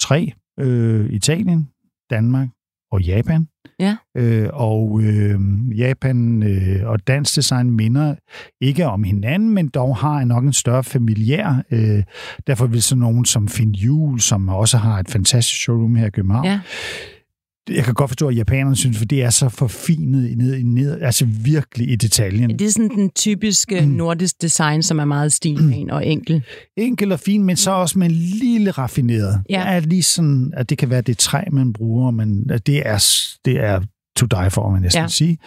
tre 0.00 0.32
øh, 0.58 1.10
Italien, 1.10 1.68
Danmark 2.10 2.48
og 2.92 3.02
Japan. 3.02 3.48
Ja. 3.80 3.96
Øh, 4.16 4.48
og 4.52 5.00
øh, 5.02 5.40
Japan 5.78 6.42
øh, 6.42 6.88
og 6.88 7.06
dansk 7.06 7.36
design 7.36 7.70
minder 7.70 8.14
ikke 8.60 8.86
om 8.86 9.02
hinanden, 9.02 9.54
men 9.54 9.68
dog 9.68 9.96
har 9.96 10.24
nok 10.24 10.44
en 10.44 10.52
større 10.52 10.84
familiær. 10.84 11.62
Øh, 11.70 12.02
derfor 12.46 12.66
vil 12.66 12.82
sådan 12.82 13.00
nogen 13.00 13.24
som 13.24 13.48
Finn 13.48 13.74
Juhl, 13.74 14.20
som 14.20 14.48
også 14.48 14.78
har 14.78 14.98
et 14.98 15.08
fantastisk 15.08 15.60
showroom 15.60 15.94
her 15.94 16.06
i 16.06 16.10
København, 16.10 16.46
ja 16.46 16.60
jeg 17.70 17.84
kan 17.84 17.94
godt 17.94 18.10
forstå, 18.10 18.28
at 18.28 18.36
japanerne 18.36 18.76
synes, 18.76 18.98
for 18.98 19.04
det 19.04 19.22
er 19.22 19.30
så 19.30 19.48
forfinet 19.48 20.38
ned, 20.38 20.62
ned 20.62 21.00
altså 21.00 21.24
virkelig 21.24 21.90
i 21.90 21.96
detaljen. 21.96 22.58
Det 22.58 22.66
er 22.66 22.70
sådan 22.70 22.88
den 22.88 23.10
typiske 23.10 23.80
mm. 23.80 23.88
nordisk 23.88 24.42
design, 24.42 24.82
som 24.82 24.98
er 24.98 25.04
meget 25.04 25.32
stilren 25.32 25.84
mm. 25.84 25.90
og 25.90 26.06
enkel. 26.06 26.42
Enkel 26.76 27.12
og 27.12 27.20
fin, 27.20 27.44
men 27.44 27.56
så 27.56 27.70
også 27.70 27.98
med 27.98 28.06
en 28.06 28.14
lille 28.14 28.70
raffineret. 28.70 29.42
Ja. 29.50 29.58
Det 29.58 29.66
er 29.66 29.80
lige 29.80 30.02
sådan, 30.02 30.52
at 30.56 30.70
det 30.70 30.78
kan 30.78 30.90
være 30.90 31.00
det 31.00 31.18
træ, 31.18 31.42
man 31.52 31.72
bruger, 31.72 32.10
men 32.10 32.48
det 32.48 32.86
er, 32.86 33.04
det 33.44 33.64
er 33.64 33.80
to 34.16 34.26
die 34.26 34.50
for, 34.50 34.70
man 34.70 34.82
næsten 34.82 35.02
ja. 35.02 35.08
sige. 35.08 35.38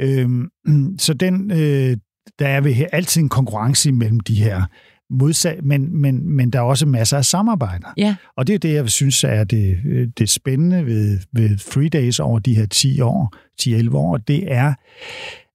Øhm, 0.00 0.48
så 0.98 1.14
den, 1.14 1.50
øh, 1.50 1.96
der 2.38 2.48
er 2.48 2.60
vi 2.60 2.72
her 2.72 2.86
altid 2.92 3.22
en 3.22 3.28
konkurrence 3.28 3.92
mellem 3.92 4.20
de 4.20 4.34
her 4.34 4.62
modsat, 5.10 5.64
men, 5.64 6.00
men, 6.00 6.30
men 6.30 6.50
der 6.50 6.58
er 6.58 6.62
også 6.62 6.86
masser 6.86 7.16
af 7.16 7.24
samarbejder. 7.24 7.88
Ja. 7.96 8.16
Og 8.36 8.46
det 8.46 8.54
er 8.54 8.58
det, 8.58 8.74
jeg 8.74 8.90
synes 8.90 9.24
er 9.24 9.44
det, 9.44 9.78
det 10.18 10.30
spændende 10.30 10.86
ved, 10.86 11.18
ved 11.32 11.56
Three 11.70 11.88
Days 11.88 12.20
over 12.20 12.38
de 12.38 12.54
her 12.54 12.66
10 12.66 13.00
år, 13.00 13.34
10-11 13.62 13.96
år, 13.96 14.16
det 14.16 14.52
er, 14.52 14.74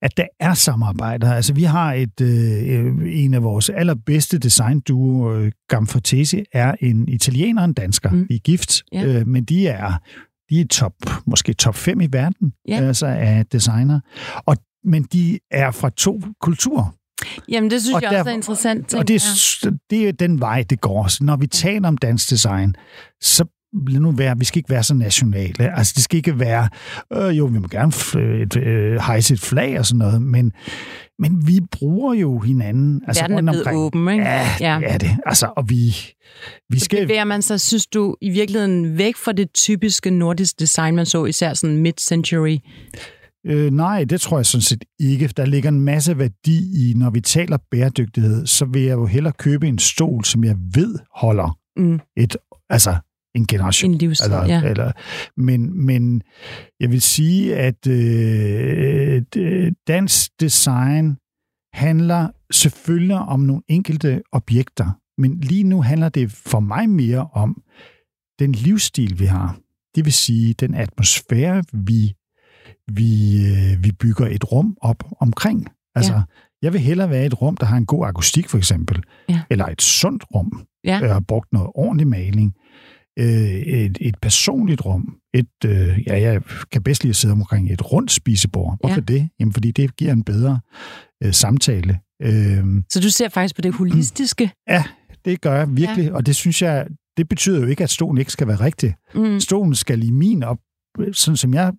at 0.04 0.18
der 0.18 0.26
er 0.40 0.54
samarbejder. 0.54 1.34
Altså, 1.34 1.54
vi 1.54 1.64
har 1.64 1.94
et, 1.94 2.22
øh, 2.22 3.24
en 3.24 3.34
af 3.34 3.44
vores 3.44 3.70
allerbedste 3.70 4.40
designduo, 4.40 5.34
øh, 5.34 5.52
Gamfortesi, 5.68 6.44
er 6.54 6.76
en 6.80 7.08
italiener 7.08 7.62
og 7.62 7.66
en 7.66 7.74
dansker. 7.74 8.12
Mm. 8.12 8.28
I 8.30 8.38
gift, 8.38 8.84
ja. 8.94 9.06
øh, 9.06 9.28
men 9.28 9.44
de 9.44 9.68
er, 9.68 9.94
de 10.50 10.62
er 10.62 10.66
top, 10.68 10.94
måske 11.26 11.54
top 11.54 11.76
5 11.76 12.02
i 12.02 12.08
verden 12.12 12.54
ja. 12.68 12.76
altså 12.76 13.06
af 13.06 13.46
designer. 13.46 14.00
Og, 14.46 14.58
men 14.84 15.04
de 15.04 15.40
er 15.52 15.72
fra 15.72 15.90
to 15.90 16.22
kulturer. 16.42 16.96
Jamen, 17.50 17.72
det 17.72 17.82
synes 17.82 17.96
og 17.96 18.02
jeg 18.02 18.12
der, 18.12 18.20
også 18.20 18.30
er 18.30 18.34
interessant. 18.34 18.94
Og 18.94 19.08
det, 19.08 19.24
det 19.90 20.08
er 20.08 20.12
den 20.12 20.40
vej, 20.40 20.66
det 20.70 20.82
går. 20.82 21.08
Så 21.08 21.24
når 21.24 21.36
vi 21.36 21.48
taler 21.48 21.88
om 21.88 21.98
dansk 21.98 22.30
design, 22.30 22.76
så 23.22 23.46
lad 23.88 24.00
nu 24.00 24.12
være, 24.12 24.40
vi 24.40 24.46
skal 24.46 24.60
ikke 24.60 24.70
være 24.70 24.84
så 24.84 24.94
nationale. 24.94 25.78
Altså, 25.78 25.94
det 25.96 26.04
skal 26.04 26.18
ikke 26.18 26.40
være, 26.40 26.70
øh, 27.14 27.38
jo, 27.38 27.46
vi 27.46 27.60
må 27.60 27.68
gerne 27.68 27.92
et, 28.42 28.58
øh, 28.58 28.96
hejse 28.96 29.34
et 29.34 29.40
flag 29.40 29.80
og 29.80 29.86
sådan 29.86 29.98
noget, 29.98 30.22
men, 30.22 30.52
men 31.20 31.48
vi 31.48 31.60
bruger 31.72 32.14
jo 32.14 32.40
hinanden. 32.40 33.02
Altså, 33.08 33.24
Verden 33.24 33.38
er 33.38 33.52
blevet 33.52 33.68
omkring. 33.68 33.80
åben, 33.80 34.10
ikke? 34.10 34.24
Ja, 34.24 34.50
ja, 34.60 34.80
det 34.80 34.92
er 34.94 34.98
det. 34.98 35.18
Altså, 35.26 35.52
og 35.58 35.70
vi, 35.70 35.96
vi 36.70 36.80
så 36.80 36.86
skal... 36.86 37.02
bevæger 37.02 37.24
man 37.24 37.42
sig, 37.42 37.62
synes 37.62 37.88
du, 37.88 38.16
i 38.22 38.30
virkeligheden 38.30 38.98
væk 38.98 39.16
fra 39.16 39.32
det 39.32 39.54
typiske 39.54 40.10
nordiske 40.10 40.56
design, 40.60 40.96
man 40.96 41.06
så 41.06 41.26
især 41.26 41.54
sådan 41.54 41.78
mid-century 41.78 42.58
Øh, 43.46 43.72
nej, 43.72 44.04
det 44.04 44.22
tror 44.22 44.38
jeg 44.38 44.46
sådan 44.46 44.62
set 44.62 44.84
ikke. 45.00 45.28
Der 45.28 45.46
ligger 45.46 45.70
en 45.70 45.82
masse 45.82 46.18
værdi 46.18 46.90
i, 46.90 46.94
når 46.94 47.10
vi 47.10 47.22
taler 47.22 47.58
bæredygtighed, 47.72 48.46
så 48.46 48.66
vil 48.66 48.82
jeg 48.82 48.94
jo 48.94 49.06
hellere 49.06 49.34
købe 49.34 49.68
en 49.68 49.80
stol, 49.80 50.26
som 50.26 50.44
jeg 50.44 50.56
ved 50.74 50.96
holder 51.16 51.58
mm. 51.78 52.00
et, 52.18 52.38
altså 52.70 52.96
en 53.36 53.48
generation. 53.48 53.92
En 53.92 53.98
livstid, 53.98 54.26
eller, 54.26 54.46
ja. 54.46 54.64
Eller, 54.64 54.92
men, 55.38 55.86
men 55.86 56.22
jeg 56.80 56.92
vil 56.92 57.02
sige, 57.02 57.56
at 57.56 57.88
øh, 57.88 59.22
dansk 59.88 60.32
design 60.40 61.18
handler 61.74 62.28
selvfølgelig 62.52 63.18
om 63.18 63.40
nogle 63.40 63.62
enkelte 63.68 64.22
objekter, 64.32 64.92
men 65.22 65.40
lige 65.40 65.64
nu 65.64 65.82
handler 65.82 66.10
det 66.10 66.32
for 66.32 66.60
mig 66.60 66.90
mere 66.90 67.28
om 67.34 67.62
den 68.40 68.52
livsstil, 68.52 69.20
vi 69.20 69.26
har. 69.26 69.58
Det 69.96 70.06
vil 70.06 70.14
sige, 70.14 70.54
den 70.54 70.74
atmosfære, 70.74 71.64
vi 71.74 72.14
vi, 72.92 73.36
øh, 73.48 73.84
vi 73.84 73.92
bygger 73.92 74.28
et 74.28 74.52
rum 74.52 74.78
op 74.82 75.04
omkring. 75.20 75.68
Altså, 75.96 76.14
ja. 76.14 76.22
jeg 76.62 76.74
vil 76.74 76.82
hellere 76.82 77.10
være 77.10 77.24
i 77.24 77.26
et 77.26 77.42
rum, 77.42 77.58
der 77.58 77.66
har 77.66 77.78
en 77.78 77.86
god 77.86 78.08
akustik, 78.08 78.50
for 78.50 78.58
eksempel. 78.58 79.04
Ja. 79.30 79.42
Eller 79.50 79.66
et 79.66 79.82
sundt 79.82 80.24
rum. 80.36 80.66
Ja. 80.84 81.00
Jeg 81.00 81.14
har 81.14 81.20
brugt 81.20 81.54
noget 81.54 81.70
ordentlig 81.76 82.08
maling. 82.08 82.54
Øh, 83.20 83.26
et, 83.26 83.98
et 84.02 84.16
personligt 84.22 84.86
rum. 84.86 85.16
Et, 85.34 85.66
øh, 85.66 86.00
ja, 86.08 86.22
jeg 86.22 86.42
kan 86.72 86.84
bedst 86.84 87.04
lide 87.04 87.10
at 87.10 87.16
sidde 87.16 87.32
omkring 87.32 87.72
et 87.72 87.92
rundt 87.92 88.12
spisebord. 88.12 88.78
Hvorfor 88.80 88.96
ja. 88.96 89.14
det? 89.14 89.30
Jamen, 89.40 89.54
fordi 89.54 89.72
det 89.72 89.96
giver 89.96 90.12
en 90.14 90.24
bedre 90.24 90.60
øh, 91.24 91.34
samtale. 91.34 92.00
Øh, 92.22 92.66
Så 92.90 93.00
du 93.00 93.10
ser 93.10 93.30
faktisk 93.30 93.56
på 93.56 93.62
det 93.62 93.74
holistiske? 93.74 94.52
Ja, 94.70 94.84
det 95.26 95.42
gør 95.42 95.56
jeg 95.56 95.78
virkelig. 95.78 96.06
Ja. 96.06 96.14
Og 96.14 96.26
det 96.26 96.36
synes 96.36 96.62
jeg, 96.62 96.88
det 97.18 97.30
betyder 97.30 97.60
jo 97.60 97.66
ikke, 97.66 97.84
at 97.84 97.90
stolen 97.90 98.18
ikke 98.18 98.32
skal 98.32 98.48
være 98.48 98.60
rigtig. 98.60 98.96
Mm. 99.16 99.40
Stolen 99.40 99.76
skal 99.76 100.04
i 100.04 100.12
min 100.12 100.44
op, 100.44 100.58
sådan 101.14 101.38
som 101.38 101.54
jeg 101.54 101.72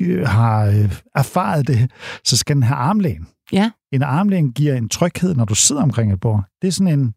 øh, 0.00 0.26
har 0.26 0.64
øh, 0.66 0.92
erfaret 1.14 1.66
det, 1.68 1.90
så 2.24 2.36
skal 2.36 2.54
den 2.56 2.62
have 2.62 2.76
armlæn. 2.76 3.26
Ja. 3.52 3.70
En 3.92 4.02
armlæn 4.02 4.52
giver 4.52 4.74
en 4.74 4.88
tryghed, 4.88 5.34
når 5.34 5.44
du 5.44 5.54
sidder 5.54 5.82
omkring 5.82 6.12
et 6.12 6.20
bord. 6.20 6.44
Det 6.62 6.68
er 6.68 6.72
sådan 6.72 6.98
en, 7.00 7.12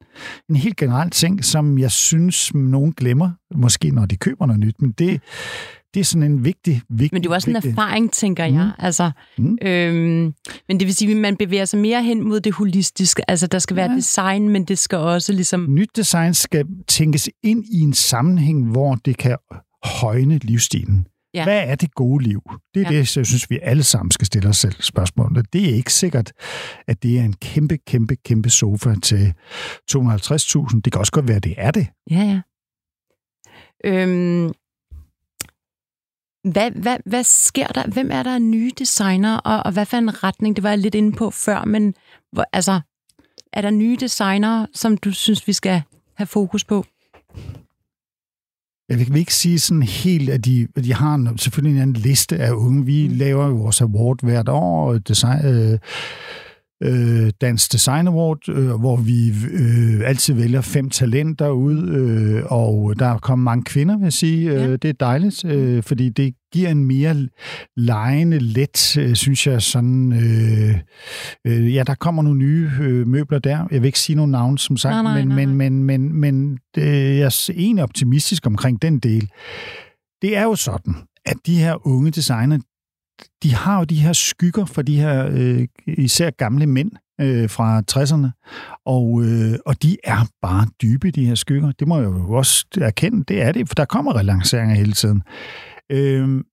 en 0.50 0.56
helt 0.56 0.78
generel 0.78 1.10
ting, 1.10 1.46
som 1.46 1.78
jeg 1.78 1.91
synes, 1.91 2.54
nogen 2.54 2.91
glemmer, 2.93 3.32
måske 3.56 3.91
når 3.91 4.06
de 4.06 4.17
køber 4.17 4.46
noget 4.46 4.60
nyt, 4.60 4.82
men 4.82 4.91
det, 4.91 5.22
det 5.93 6.00
er 6.00 6.04
sådan 6.04 6.32
en 6.32 6.46
vigtig, 6.46 6.82
vigtig... 6.89 7.10
Men 7.15 7.24
det 7.24 7.28
er 7.28 7.32
jo 7.32 7.34
også 7.36 7.50
en 7.50 7.54
vigtig, 7.54 7.72
erfaring, 7.72 8.12
tænker 8.12 8.46
jeg. 8.46 8.54
Mm. 8.65 8.86
Altså, 8.86 9.12
Mm. 9.38 9.58
øhm, 9.62 10.34
men 10.67 10.80
det 10.80 10.86
vil 10.88 10.96
sige, 10.96 11.12
at 11.12 11.17
man 11.17 11.38
bevæger 11.38 11.65
sig 11.65 11.80
mere 11.80 12.04
hen 12.04 12.28
mod 12.28 12.39
det 12.39 12.54
holistiske. 12.54 13.30
Altså, 13.30 13.48
der 13.48 13.60
skal 13.60 13.76
være 13.76 13.91
Ja. 13.91 13.98
design, 13.98 14.50
men 14.50 14.65
det 14.65 14.78
skal 14.78 14.98
også 14.98 15.34
ligesom... 15.34 15.65
Nyt 15.69 15.89
design 15.96 16.34
skal 16.34 16.65
tænkes 16.88 17.30
ind 17.43 17.65
i 17.72 17.80
en 17.80 17.93
sammenhæng, 17.93 18.72
hvor 18.72 18.96
det 18.96 19.17
kan 19.17 19.38
højne 19.84 20.38
livsstilen. 20.38 21.08
Ja. 21.34 21.43
Hvad 21.43 21.63
er 21.67 21.76
det 21.76 21.93
gode 21.96 22.24
liv? 22.24 22.41
Det 22.74 22.80
er 22.82 22.91
Ja. 22.91 22.98
det, 22.98 23.17
jeg 23.17 23.26
synes, 23.26 23.50
vi 23.50 23.60
alle 23.62 23.84
sammen 23.84 24.12
skal 24.12 24.26
stille 24.28 24.50
os 24.50 24.58
selv 24.58 24.76
spørgsmålet. 24.82 25.54
Det 25.54 25.69
er 25.69 25.74
ikke 25.76 25.93
sikkert, 25.93 26.32
at 26.88 27.04
det 27.04 27.19
er 27.19 27.24
en 27.24 27.34
kæmpe, 27.34 27.78
kæmpe, 27.78 28.15
kæmpe 28.15 28.50
sofa 28.50 28.96
til 29.04 29.34
250.000. 29.91 30.82
Det 30.82 30.91
kan 30.91 31.00
også 31.00 31.12
godt 31.12 31.28
være, 31.28 31.38
at 31.38 31.43
det 31.43 31.54
er 31.58 31.72
det. 31.72 31.88
Ja, 32.12 32.15
ja. 32.22 32.41
Øhm, 33.86 34.52
hvad, 36.52 36.72
hvad, 36.72 36.98
hvad 37.06 37.24
sker 37.24 37.67
der? 37.67 37.88
Hvem 37.88 38.12
er 38.12 38.24
der 38.24 38.39
nye 38.39 38.72
designer, 38.80 39.38
og, 39.38 39.63
og 39.65 39.72
hvad 39.72 39.86
for 39.86 39.98
en 39.98 40.24
retning? 40.24 40.56
Det 40.56 40.63
var 40.63 40.69
jeg 40.69 40.78
lidt 40.80 40.96
inde 40.96 41.12
på 41.17 41.32
før, 41.32 41.65
men 41.65 41.93
hvor, 42.32 42.46
altså, 42.54 42.82
er 43.54 43.62
der 43.62 43.69
nye 43.69 43.98
designer, 44.00 44.65
som 44.74 44.98
du 44.98 45.12
synes, 45.12 45.48
vi 45.48 45.54
skal 45.54 45.82
have 46.15 46.28
fokus 46.28 46.63
på? 46.63 46.86
Jeg 48.89 49.00
vil 49.00 49.15
ikke 49.15 49.34
sige 49.36 49.60
sådan 49.60 49.84
helt, 49.84 50.30
at 50.30 50.46
de, 50.46 50.67
at 50.76 50.84
de 50.84 50.93
har 50.93 51.15
en- 51.15 51.38
selvfølgelig 51.38 51.76
en 51.76 51.82
anden 51.82 52.02
liste 52.02 52.38
af 52.38 52.52
unge. 52.52 52.86
Vi 52.86 53.08
mm. 53.08 53.13
laver 53.17 53.48
jo 53.48 53.54
vores 53.56 53.82
award 53.82 54.17
hvert 54.24 54.50
år, 54.50 54.91
og 54.93 55.08
design, 55.08 55.46
øh, 55.46 55.80
øh, 56.84 57.32
Dansk 57.41 57.72
Design 57.72 58.08
Award, 58.08 58.50
øh, 58.50 58.69
hvor 58.80 58.96
vi 58.96 59.34
øh, 59.52 60.02
altid 60.06 60.34
vælger 60.34 60.62
fem 60.62 60.89
talenter 60.89 61.50
ud, 61.50 61.89
øh, 61.89 62.43
og 62.46 63.00
der 63.00 63.06
er 63.06 63.17
kommet 63.17 63.43
mange 63.43 63.63
kvinder, 63.63 63.98
vil 63.98 64.04
jeg 64.04 64.13
sige. 64.13 64.54
Ja. 64.54 64.67
Øh, 64.67 64.72
det 64.72 64.86
er 64.86 64.93
dejligt, 64.93 65.46
øh, 65.46 65.84
fordi 65.84 66.10
det 66.10 66.34
giver 66.54 66.69
en 66.69 66.86
mere 66.86 67.28
lejende, 67.78 68.39
let, 68.39 68.98
øh, 68.98 69.15
synes 69.15 69.48
jeg, 69.48 69.62
sådan... 69.62 70.13
Øh, 70.13 70.78
øh, 71.48 71.76
ja, 71.76 71.84
der 71.84 71.96
kommer 71.96 72.24
nogle 72.24 72.39
nye 72.39 72.69
øh, 72.82 73.08
møbler 73.08 73.39
der. 73.39 73.67
Jeg 73.72 73.82
vil 73.82 73.88
ikke 73.88 74.00
sige 74.00 74.15
nogle 74.15 74.32
navne, 74.32 74.60
som 74.60 74.78
sagt, 74.78 74.93
Nej, 74.93 75.04
nej, 75.04 75.26
men, 75.26 75.28
nej, 75.28 75.46
men, 75.46 75.72
nej. 75.72 75.98
men, 75.98 76.13
men, 76.13 76.19
men 76.19 76.60
øh, 76.78 77.17
jeg 77.17 77.26
er 77.26 77.50
egentlig 77.56 77.84
optimistisk 77.84 78.48
omkring 78.48 78.82
den 78.82 79.00
del. 79.00 79.30
Det 80.22 80.38
er 80.38 80.43
jo 80.43 80.56
sådan, 80.56 80.96
at 81.26 81.38
de 81.46 81.56
her 81.56 81.88
unge 81.88 82.12
designer, 82.12 82.60
de 83.43 83.53
har 83.53 83.77
jo 83.77 83.83
de 83.83 83.95
her 83.95 84.13
skygger 84.13 84.65
for 84.65 84.81
de 84.81 84.99
her 84.99 85.27
øh, 85.31 85.67
især 85.88 86.29
gamle 86.29 86.65
mænd 86.65 86.91
øh, 87.21 87.49
fra 87.49 87.83
60'erne, 87.91 88.27
og, 88.86 89.23
øh, 89.23 89.59
og 89.65 89.83
de 89.83 89.97
er 90.03 90.25
bare 90.41 90.67
dybe, 90.81 91.12
de 91.12 91.25
her 91.25 91.36
skygger. 91.36 91.71
Det 91.71 91.88
må 91.88 91.97
jeg 91.97 92.05
jo 92.05 92.31
også 92.31 92.65
erkende, 92.81 93.23
det 93.27 93.41
er 93.41 93.51
det, 93.51 93.67
for 93.67 93.75
der 93.75 93.86
kommer 93.86 94.15
relanceringer 94.15 94.75
hele 94.75 94.93
tiden. 94.93 95.23
Øh, 95.91 96.43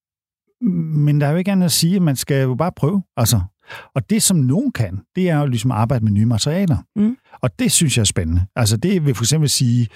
men 0.62 1.20
der 1.20 1.26
er 1.26 1.30
jo 1.30 1.36
ikke 1.36 1.52
andet 1.52 1.64
at 1.64 1.72
sige, 1.72 1.96
at 1.96 2.02
man 2.02 2.16
skal 2.16 2.42
jo 2.42 2.54
bare 2.54 2.72
prøve. 2.76 3.02
Altså, 3.16 3.40
og 3.94 4.10
det, 4.10 4.22
som 4.22 4.36
nogen 4.36 4.72
kan, 4.72 5.00
det 5.16 5.30
er 5.30 5.38
jo 5.38 5.46
ligesom 5.46 5.70
at 5.70 5.76
arbejde 5.76 6.04
med 6.04 6.12
nye 6.12 6.26
materialer. 6.26 6.76
Mm. 6.96 7.16
Og 7.42 7.58
det 7.58 7.72
synes 7.72 7.96
jeg 7.96 8.02
er 8.02 8.04
spændende. 8.04 8.46
Altså, 8.56 8.76
det 8.76 9.06
vil 9.06 9.14
for 9.14 9.24
eksempel 9.24 9.48
sige, 9.48 9.88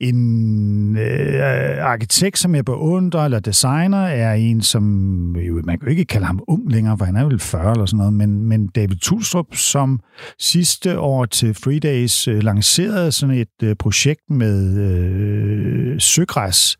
en 0.00 0.96
øh, 0.96 1.84
arkitekt, 1.84 2.38
som 2.38 2.54
jeg 2.54 2.64
beundrer, 2.64 3.24
eller 3.24 3.40
designer, 3.40 3.98
er 3.98 4.34
en, 4.34 4.62
som 4.62 5.36
jo, 5.36 5.62
man 5.64 5.78
kan 5.78 5.86
jo 5.86 5.90
ikke 5.90 6.04
kalde 6.04 6.26
ham 6.26 6.40
ung 6.48 6.70
længere, 6.70 6.98
for 6.98 7.04
han 7.04 7.16
er 7.16 7.24
vel 7.24 7.40
40 7.40 7.72
eller 7.72 7.86
sådan 7.86 7.98
noget, 7.98 8.12
men, 8.12 8.42
men 8.42 8.66
David 8.66 8.96
Tulstrup, 8.96 9.54
som 9.54 10.00
sidste 10.38 10.98
år 10.98 11.24
til 11.24 11.54
Free 11.54 11.78
Days 11.78 12.28
øh, 12.28 12.42
lancerede 12.42 13.12
sådan 13.12 13.34
et 13.34 13.62
øh, 13.62 13.76
projekt 13.76 14.30
med 14.30 14.78
øh, 14.78 16.00
søgræs 16.00 16.76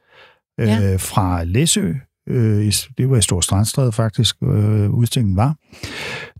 øh, 0.60 0.68
Ja. 0.68 0.96
fra 0.96 1.44
Læsø, 1.44 1.92
øh, 2.28 2.72
det 2.98 3.10
var 3.10 3.16
i 3.16 3.22
Stor 3.22 3.40
Strandstræde 3.40 3.92
faktisk, 3.92 4.36
øh, 4.42 4.90
udstillingen 4.90 5.36
var. 5.36 5.56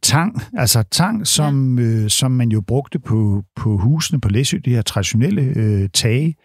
Tang, 0.02 0.42
altså 0.56 0.82
tang, 0.82 1.26
som, 1.26 1.78
ja. 1.78 1.84
øh, 1.84 2.10
som 2.10 2.30
man 2.30 2.48
jo 2.48 2.60
brugte 2.60 2.98
på, 2.98 3.42
på 3.56 3.76
husene 3.76 4.20
på 4.20 4.28
Læsø, 4.28 4.58
de 4.64 4.70
her 4.70 4.82
traditionelle 4.82 5.42
øh, 5.42 5.88
tage, 5.94 6.36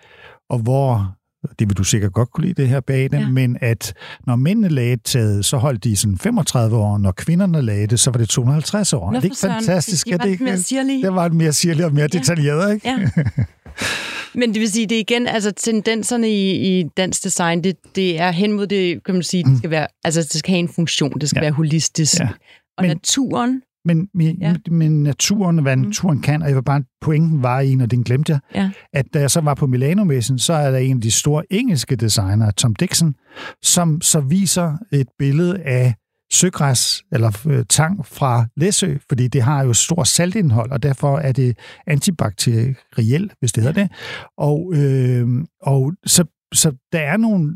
og 0.51 0.59
hvor, 0.59 1.15
det 1.59 1.69
vil 1.69 1.77
du 1.77 1.83
sikkert 1.83 2.13
godt 2.13 2.31
kunne 2.31 2.45
lide 2.47 2.61
det 2.61 2.69
her 2.69 2.79
bag 2.79 3.11
dem, 3.11 3.19
Ja. 3.19 3.29
men 3.29 3.57
at 3.61 3.93
når 4.27 4.35
mændene 4.35 4.69
lagde 4.69 4.97
taget, 4.97 5.45
så 5.45 5.57
holdt 5.57 5.83
de 5.83 5.95
sådan 5.95 6.17
35 6.17 6.77
år, 6.77 6.97
når 6.97 7.11
kvinderne 7.11 7.61
lagde 7.61 7.87
det, 7.87 7.99
så 7.99 8.11
var 8.11 8.17
det 8.17 8.29
250 8.29 8.93
år. 8.93 8.99
Nå, 8.99 9.07
er 9.07 9.11
det 9.11 9.21
for 9.21 9.25
ikke 9.25 9.35
søren. 9.35 9.53
fantastisk? 9.53 10.05
Det 10.05 10.13
Er 10.13 10.17
var 10.17 10.23
det 10.25 10.31
ikke? 10.31 10.43
mere 10.43 10.57
sirlige. 10.57 11.01
Det 11.03 11.13
var 11.15 11.25
et 11.25 11.33
mere 11.33 11.53
sirligt 11.53 11.85
og 11.85 11.93
mere 11.93 12.07
Ja. 12.13 12.19
detaljeret, 12.19 12.73
ikke? 12.73 12.89
Ja. 12.89 12.97
Men 14.39 14.53
det 14.53 14.59
vil 14.59 14.71
sige, 14.71 14.87
det 14.87 14.95
er 14.95 14.99
igen, 14.99 15.27
altså 15.27 15.51
tendenserne 15.51 16.29
i, 16.29 16.51
i 16.79 16.83
dansk 16.97 17.23
design, 17.23 17.63
det, 17.63 17.75
det 17.95 18.19
er 18.19 18.31
hen 18.31 18.51
mod 18.53 18.67
det, 18.67 19.03
kan 19.05 19.13
man 19.15 19.23
sige, 19.23 19.43
det 19.43 19.57
skal 19.57 19.69
være, 19.69 19.87
altså 20.03 20.21
det 20.21 20.31
skal 20.31 20.51
have 20.51 20.59
en 20.59 20.69
funktion, 20.69 21.19
det 21.19 21.29
skal 21.29 21.37
Ja. 21.39 21.41
være 21.41 21.51
holistisk. 21.51 22.19
Ja. 22.19 22.29
Og 22.77 22.81
Men- 22.83 22.89
naturen, 22.89 23.61
Men, 23.85 24.07
men, 24.13 24.37
Ja. 24.41 24.55
men 24.71 25.03
naturen, 25.03 25.57
hvad 25.61 25.75
Mm. 25.75 25.81
naturen 25.81 26.21
kan, 26.21 26.41
og 26.41 26.47
jeg 26.47 26.55
vil 26.55 26.63
bare, 26.63 26.83
pointen 27.01 27.43
var 27.43 27.59
en, 27.59 27.81
og 27.81 27.91
den 27.91 28.03
glemte 28.03 28.31
jeg, 28.31 28.39
Ja. 28.55 28.71
at 28.93 29.05
da 29.13 29.19
jeg 29.19 29.31
så 29.31 29.41
var 29.41 29.53
på 29.53 29.67
Milano-messen, 29.67 30.37
så 30.39 30.53
er 30.53 30.71
der 30.71 30.77
en 30.77 30.97
af 30.97 31.01
de 31.01 31.11
store 31.11 31.43
engelske 31.53 31.95
designere, 31.95 32.51
Tom 32.51 32.75
Dixon, 32.75 33.15
som 33.63 34.01
så 34.01 34.19
viser 34.19 34.77
et 34.91 35.07
billede 35.19 35.59
af 35.59 35.95
søgræs 36.31 37.03
eller 37.11 37.41
øh, 37.47 37.65
tang 37.69 38.05
fra 38.05 38.45
Læsø, 38.57 38.97
fordi 39.09 39.27
det 39.27 39.41
har 39.41 39.63
jo 39.63 39.73
stor 39.73 40.03
saltindhold, 40.03 40.71
og 40.71 40.83
derfor 40.83 41.17
er 41.17 41.31
det 41.31 41.57
antibakterielt, 41.87 43.33
hvis 43.39 43.51
det 43.51 43.63
hedder 43.63 43.81
det. 43.81 43.91
Og, 44.37 44.73
øh, 44.75 45.27
og 45.61 45.93
så, 46.05 46.25
så 46.53 46.71
der 46.91 46.99
er 46.99 47.17
nogle... 47.17 47.55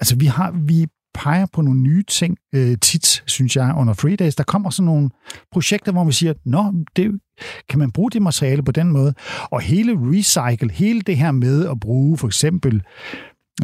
Altså, 0.00 0.16
vi 0.16 0.26
har... 0.26 0.50
Vi 0.66 0.86
peger 1.14 1.46
på 1.52 1.62
nogle 1.62 1.80
nye 1.80 2.02
ting 2.08 2.36
øh, 2.54 2.76
tit, 2.82 3.22
synes 3.26 3.56
jeg, 3.56 3.74
under 3.76 3.94
Free 3.94 4.16
Days. 4.16 4.34
Der 4.34 4.44
kommer 4.44 4.70
sådan 4.70 4.86
nogle 4.86 5.10
projekter, 5.52 5.92
hvor 5.92 6.04
vi 6.04 6.12
siger, 6.12 6.34
nå, 6.44 6.72
det, 6.96 7.20
kan 7.68 7.78
man 7.78 7.90
bruge 7.90 8.10
det 8.10 8.22
materiale 8.22 8.62
på 8.62 8.72
den 8.72 8.92
måde? 8.92 9.14
Og 9.42 9.60
hele 9.60 9.92
recycle, 10.00 10.72
hele 10.72 11.00
det 11.00 11.16
her 11.16 11.30
med 11.32 11.68
at 11.68 11.80
bruge 11.80 12.18
for 12.18 12.26
eksempel 12.26 12.82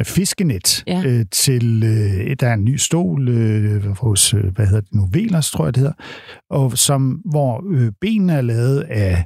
fiskenet 0.02 0.84
Ja. 0.86 1.02
øh, 1.06 1.24
til, 1.30 1.82
øh, 1.84 2.36
der 2.40 2.48
er 2.48 2.54
en 2.54 2.64
ny 2.64 2.76
stol 2.76 3.28
øh, 3.28 3.86
hos, 3.96 4.34
øh, 4.34 4.44
hvad 4.54 4.66
hedder 4.66 4.80
det 4.80 4.94
nu, 4.94 5.08
Velers, 5.12 5.50
tror 5.50 5.64
jeg 5.64 5.74
det 5.74 5.80
hedder, 5.80 5.94
og 6.50 6.78
som, 6.78 7.20
hvor 7.24 7.64
øh, 7.70 7.92
benene 8.00 8.32
er 8.32 8.40
lavet 8.40 8.80
af 8.80 9.24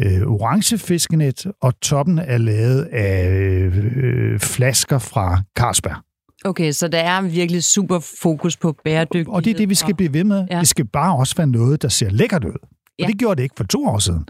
øh, 0.00 0.22
orange 0.22 0.78
fiskenet, 0.78 1.46
og 1.62 1.80
toppen 1.80 2.18
er 2.18 2.38
lavet 2.38 2.82
af 2.82 3.30
øh, 3.34 4.38
flasker 4.40 4.98
fra 4.98 5.42
Carlsberg. 5.58 5.96
Okay, 6.44 6.72
så 6.72 6.88
der 6.88 6.98
er 6.98 7.20
virkelig 7.22 7.64
super 7.64 7.98
fokus 8.22 8.56
på 8.56 8.76
bæredygtighed. 8.84 9.28
Og 9.28 9.44
det 9.44 9.50
er 9.50 9.54
det, 9.56 9.68
vi 9.68 9.74
skal 9.74 9.92
og- 9.92 9.96
blive 9.96 10.12
ved 10.12 10.24
med. 10.24 10.46
Ja. 10.50 10.58
Det 10.58 10.68
skal 10.68 10.84
bare 10.84 11.16
også 11.16 11.34
være 11.36 11.46
noget, 11.46 11.82
der 11.82 11.88
ser 11.88 12.10
lækkert 12.10 12.44
ud. 12.44 12.50
Og 12.52 12.68
Ja. 12.98 13.06
det 13.06 13.18
gjorde 13.18 13.36
det 13.36 13.42
ikke 13.42 13.54
for 13.56 13.64
to 13.64 13.84
år 13.86 13.98
siden. 13.98 14.24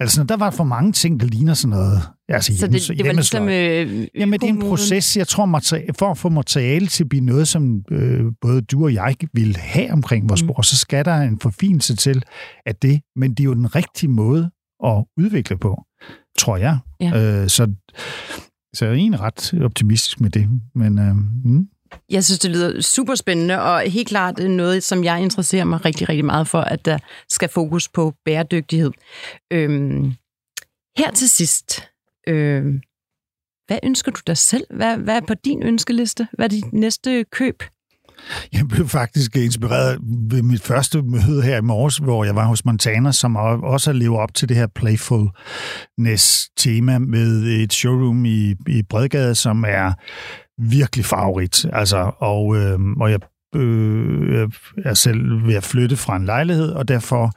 Altså, 0.00 0.24
der 0.24 0.36
var 0.36 0.50
for 0.50 0.64
mange 0.64 0.92
ting, 0.92 1.20
der 1.20 1.26
ligner 1.26 1.54
sådan 1.54 1.70
noget. 1.76 2.00
Altså, 2.28 2.56
Så 2.58 2.66
det, 2.66 2.88
det 2.98 3.06
var 3.06 3.12
ligesom... 3.12 3.48
Øh, 3.48 4.06
Jamen, 4.14 4.40
det 4.40 4.46
er 4.48 4.52
en 4.52 4.58
proces, 4.60 5.16
jeg 5.16 5.28
tror, 5.28 5.46
materi- 5.46 5.86
for 5.98 6.10
at 6.10 6.18
få 6.18 6.28
materiale 6.28 6.86
til 6.86 7.04
at 7.04 7.08
blive 7.08 7.24
noget, 7.24 7.48
som 7.48 7.82
øh, 7.90 8.24
både 8.40 8.60
du 8.62 8.84
og 8.84 8.94
jeg 8.94 9.14
vil 9.34 9.56
have 9.56 9.92
omkring 9.92 10.28
vores 10.28 10.42
Mm. 10.42 10.46
bord, 10.46 10.64
så 10.64 10.76
skal 10.76 11.04
der 11.04 11.14
en 11.16 11.38
forfinelse 11.40 11.96
til 11.96 12.22
at 12.66 12.82
det, 12.82 13.00
men 13.16 13.30
det 13.30 13.40
er 13.40 13.44
jo 13.44 13.54
den 13.54 13.74
rigtige 13.74 14.10
måde 14.10 14.50
at 14.86 15.04
udvikle 15.16 15.58
på, 15.58 15.82
tror 16.38 16.56
jeg. 16.56 16.78
Ja. 17.00 17.42
Øh, 17.42 17.48
så, 17.48 17.72
så 18.74 18.84
jeg 18.84 18.92
er 18.92 18.96
egentlig 18.96 19.20
ret 19.20 19.54
optimistisk 19.64 20.20
med 20.20 20.30
det. 20.30 20.48
Men 20.74 20.98
øh, 20.98 21.14
mm, 21.44 21.68
Jeg 22.10 22.24
synes, 22.24 22.38
det 22.38 22.50
lyder 22.50 22.80
super 22.80 23.14
spændende, 23.14 23.62
og 23.62 23.80
helt 23.80 24.08
klart 24.08 24.38
noget, 24.38 24.82
som 24.82 25.04
jeg 25.04 25.22
interesserer 25.22 25.64
mig 25.64 25.84
rigtig, 25.84 26.08
rigtig 26.08 26.24
meget 26.24 26.48
for, 26.48 26.60
at 26.60 26.84
der 26.84 26.98
skal 27.28 27.48
fokus 27.48 27.88
på 27.88 28.14
bæredygtighed. 28.24 28.90
Øhm, 29.52 30.12
her 30.98 31.10
til 31.14 31.28
sidst, 31.28 31.82
øhm, 32.28 32.80
hvad 33.66 33.78
ønsker 33.82 34.12
du 34.12 34.20
dig 34.26 34.36
selv? 34.36 34.64
Hvad, 34.70 34.96
hvad 34.96 35.16
er 35.16 35.20
på 35.26 35.34
din 35.34 35.62
ønskeliste? 35.62 36.28
Hvad 36.32 36.44
er 36.44 36.48
dit 36.48 36.72
næste 36.72 37.24
køb? 37.24 37.62
Jeg 38.52 38.68
blev 38.68 38.88
faktisk 38.88 39.36
inspireret 39.36 39.98
ved 40.30 40.42
mit 40.42 40.62
første 40.62 41.02
møde 41.02 41.42
her 41.42 41.56
i 41.56 41.62
morges, 41.62 41.96
hvor 41.96 42.24
jeg 42.24 42.36
var 42.36 42.44
hos 42.44 42.64
Montana, 42.64 43.12
som 43.12 43.36
også 43.36 43.92
lever 43.92 44.18
op 44.18 44.34
til 44.34 44.48
det 44.48 44.56
her 44.56 44.66
playfulness-tema 44.66 46.98
med 46.98 47.42
et 47.42 47.72
showroom 47.72 48.24
i, 48.24 48.54
i 48.68 48.82
Bredgade, 48.90 49.34
som 49.34 49.64
er 49.68 49.92
virkelig 50.58 51.04
favorit. 51.04 51.66
Altså, 51.72 52.10
og, 52.18 52.56
øh, 52.56 52.78
og 53.00 53.10
jeg 53.10 53.20
øh, 53.54 54.48
er 54.84 54.94
selv 54.94 55.46
ved 55.46 55.54
at 55.54 55.64
flytte 55.64 55.96
fra 55.96 56.16
en 56.16 56.24
lejlighed, 56.24 56.70
og 56.70 56.88
derfor 56.88 57.32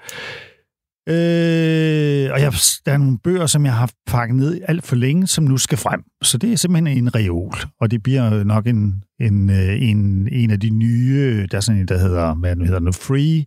Øh, 1.09 2.31
og 2.33 2.41
jeg, 2.41 2.53
der 2.85 2.91
er 2.91 2.97
nogle 2.97 3.17
bøger, 3.23 3.45
som 3.45 3.65
jeg 3.65 3.73
har 3.73 3.91
pakket 4.07 4.35
ned 4.35 4.61
alt 4.67 4.85
for 4.85 4.95
længe, 4.95 5.27
som 5.27 5.43
nu 5.43 5.57
skal 5.57 5.77
frem. 5.77 6.01
Så 6.23 6.37
det 6.37 6.53
er 6.53 6.57
simpelthen 6.57 6.97
en 6.97 7.15
reol, 7.15 7.53
og 7.79 7.91
det 7.91 8.03
bliver 8.03 8.43
nok 8.43 8.67
en, 8.67 9.03
en, 9.21 9.49
øh, 9.49 9.81
en, 9.81 10.27
en 10.31 10.51
af 10.51 10.59
de 10.59 10.69
nye, 10.69 11.47
der 11.51 11.57
er 11.57 11.61
sådan 11.61 11.81
en, 11.81 11.87
der 11.87 11.97
hedder, 11.97 12.35
hvad 12.35 12.55
nu 12.55 12.65
hedder 12.65 12.79
nu, 12.79 12.91
Free, 12.91 13.45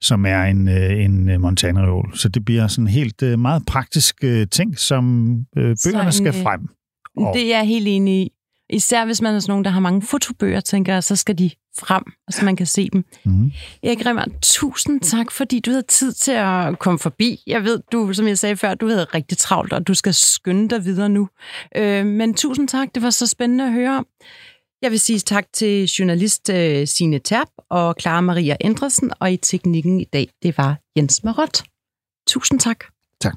som 0.00 0.26
er 0.26 0.42
en, 0.42 0.68
øh, 0.68 1.04
en 1.04 1.40
Montana-reol. 1.40 2.16
Så 2.16 2.28
det 2.28 2.44
bliver 2.44 2.66
sådan 2.66 2.88
helt 2.88 3.22
meget 3.38 3.62
praktisk 3.66 4.24
ting, 4.50 4.78
som 4.78 5.34
øh, 5.56 5.76
bøgerne 5.84 6.12
skal 6.12 6.32
frem. 6.32 6.60
Og... 7.16 7.34
Det 7.34 7.42
er 7.42 7.56
jeg 7.56 7.66
helt 7.66 7.88
enig 7.88 8.22
i. 8.22 8.30
Især 8.72 9.04
hvis 9.04 9.20
man 9.22 9.34
er 9.34 9.40
sådan 9.40 9.50
nogen, 9.50 9.64
der 9.64 9.70
har 9.70 9.80
mange 9.80 10.02
fotobøger, 10.02 10.60
tænker 10.60 10.92
jeg, 10.92 11.04
så 11.04 11.16
skal 11.16 11.38
de 11.38 11.50
frem, 11.78 12.02
så 12.30 12.44
man 12.44 12.56
kan 12.56 12.66
se 12.66 12.88
dem. 12.92 13.04
Mm. 13.24 13.52
Erik 13.82 14.06
Rimmer, 14.06 14.24
tusind 14.42 15.00
tak, 15.00 15.30
fordi 15.30 15.60
du 15.60 15.70
havde 15.70 15.82
tid 15.82 16.12
til 16.12 16.32
at 16.32 16.78
komme 16.78 16.98
forbi. 16.98 17.42
Jeg 17.46 17.64
ved, 17.64 17.80
du, 17.92 18.12
som 18.12 18.28
jeg 18.28 18.38
sagde 18.38 18.56
før, 18.56 18.74
du 18.74 18.88
havde 18.88 19.04
rigtig 19.04 19.38
travlt, 19.38 19.72
og 19.72 19.86
du 19.86 19.94
skal 19.94 20.14
skynde 20.14 20.68
dig 20.68 20.84
videre 20.84 21.08
nu. 21.08 21.28
Øh, 21.76 22.06
men 22.06 22.34
tusind 22.34 22.68
tak, 22.68 22.88
det 22.94 23.02
var 23.02 23.10
så 23.10 23.26
spændende 23.26 23.64
at 23.64 23.72
høre 23.72 23.98
om. 23.98 24.06
Jeg 24.82 24.90
vil 24.90 25.00
sige 25.00 25.18
tak 25.18 25.44
til 25.52 25.84
journalist 25.84 26.50
øh, 26.50 26.86
Signe 26.86 27.18
Terp 27.18 27.48
og 27.70 27.94
Clara 28.00 28.20
Maria 28.20 28.56
Endresen, 28.60 29.12
og 29.20 29.32
i 29.32 29.36
teknikken 29.36 30.00
i 30.00 30.04
dag, 30.04 30.28
det 30.42 30.58
var 30.58 30.76
Jens 30.96 31.24
Marot. 31.24 31.62
Tusind 32.26 32.60
tak. 32.60 32.84
Tak. 33.20 33.36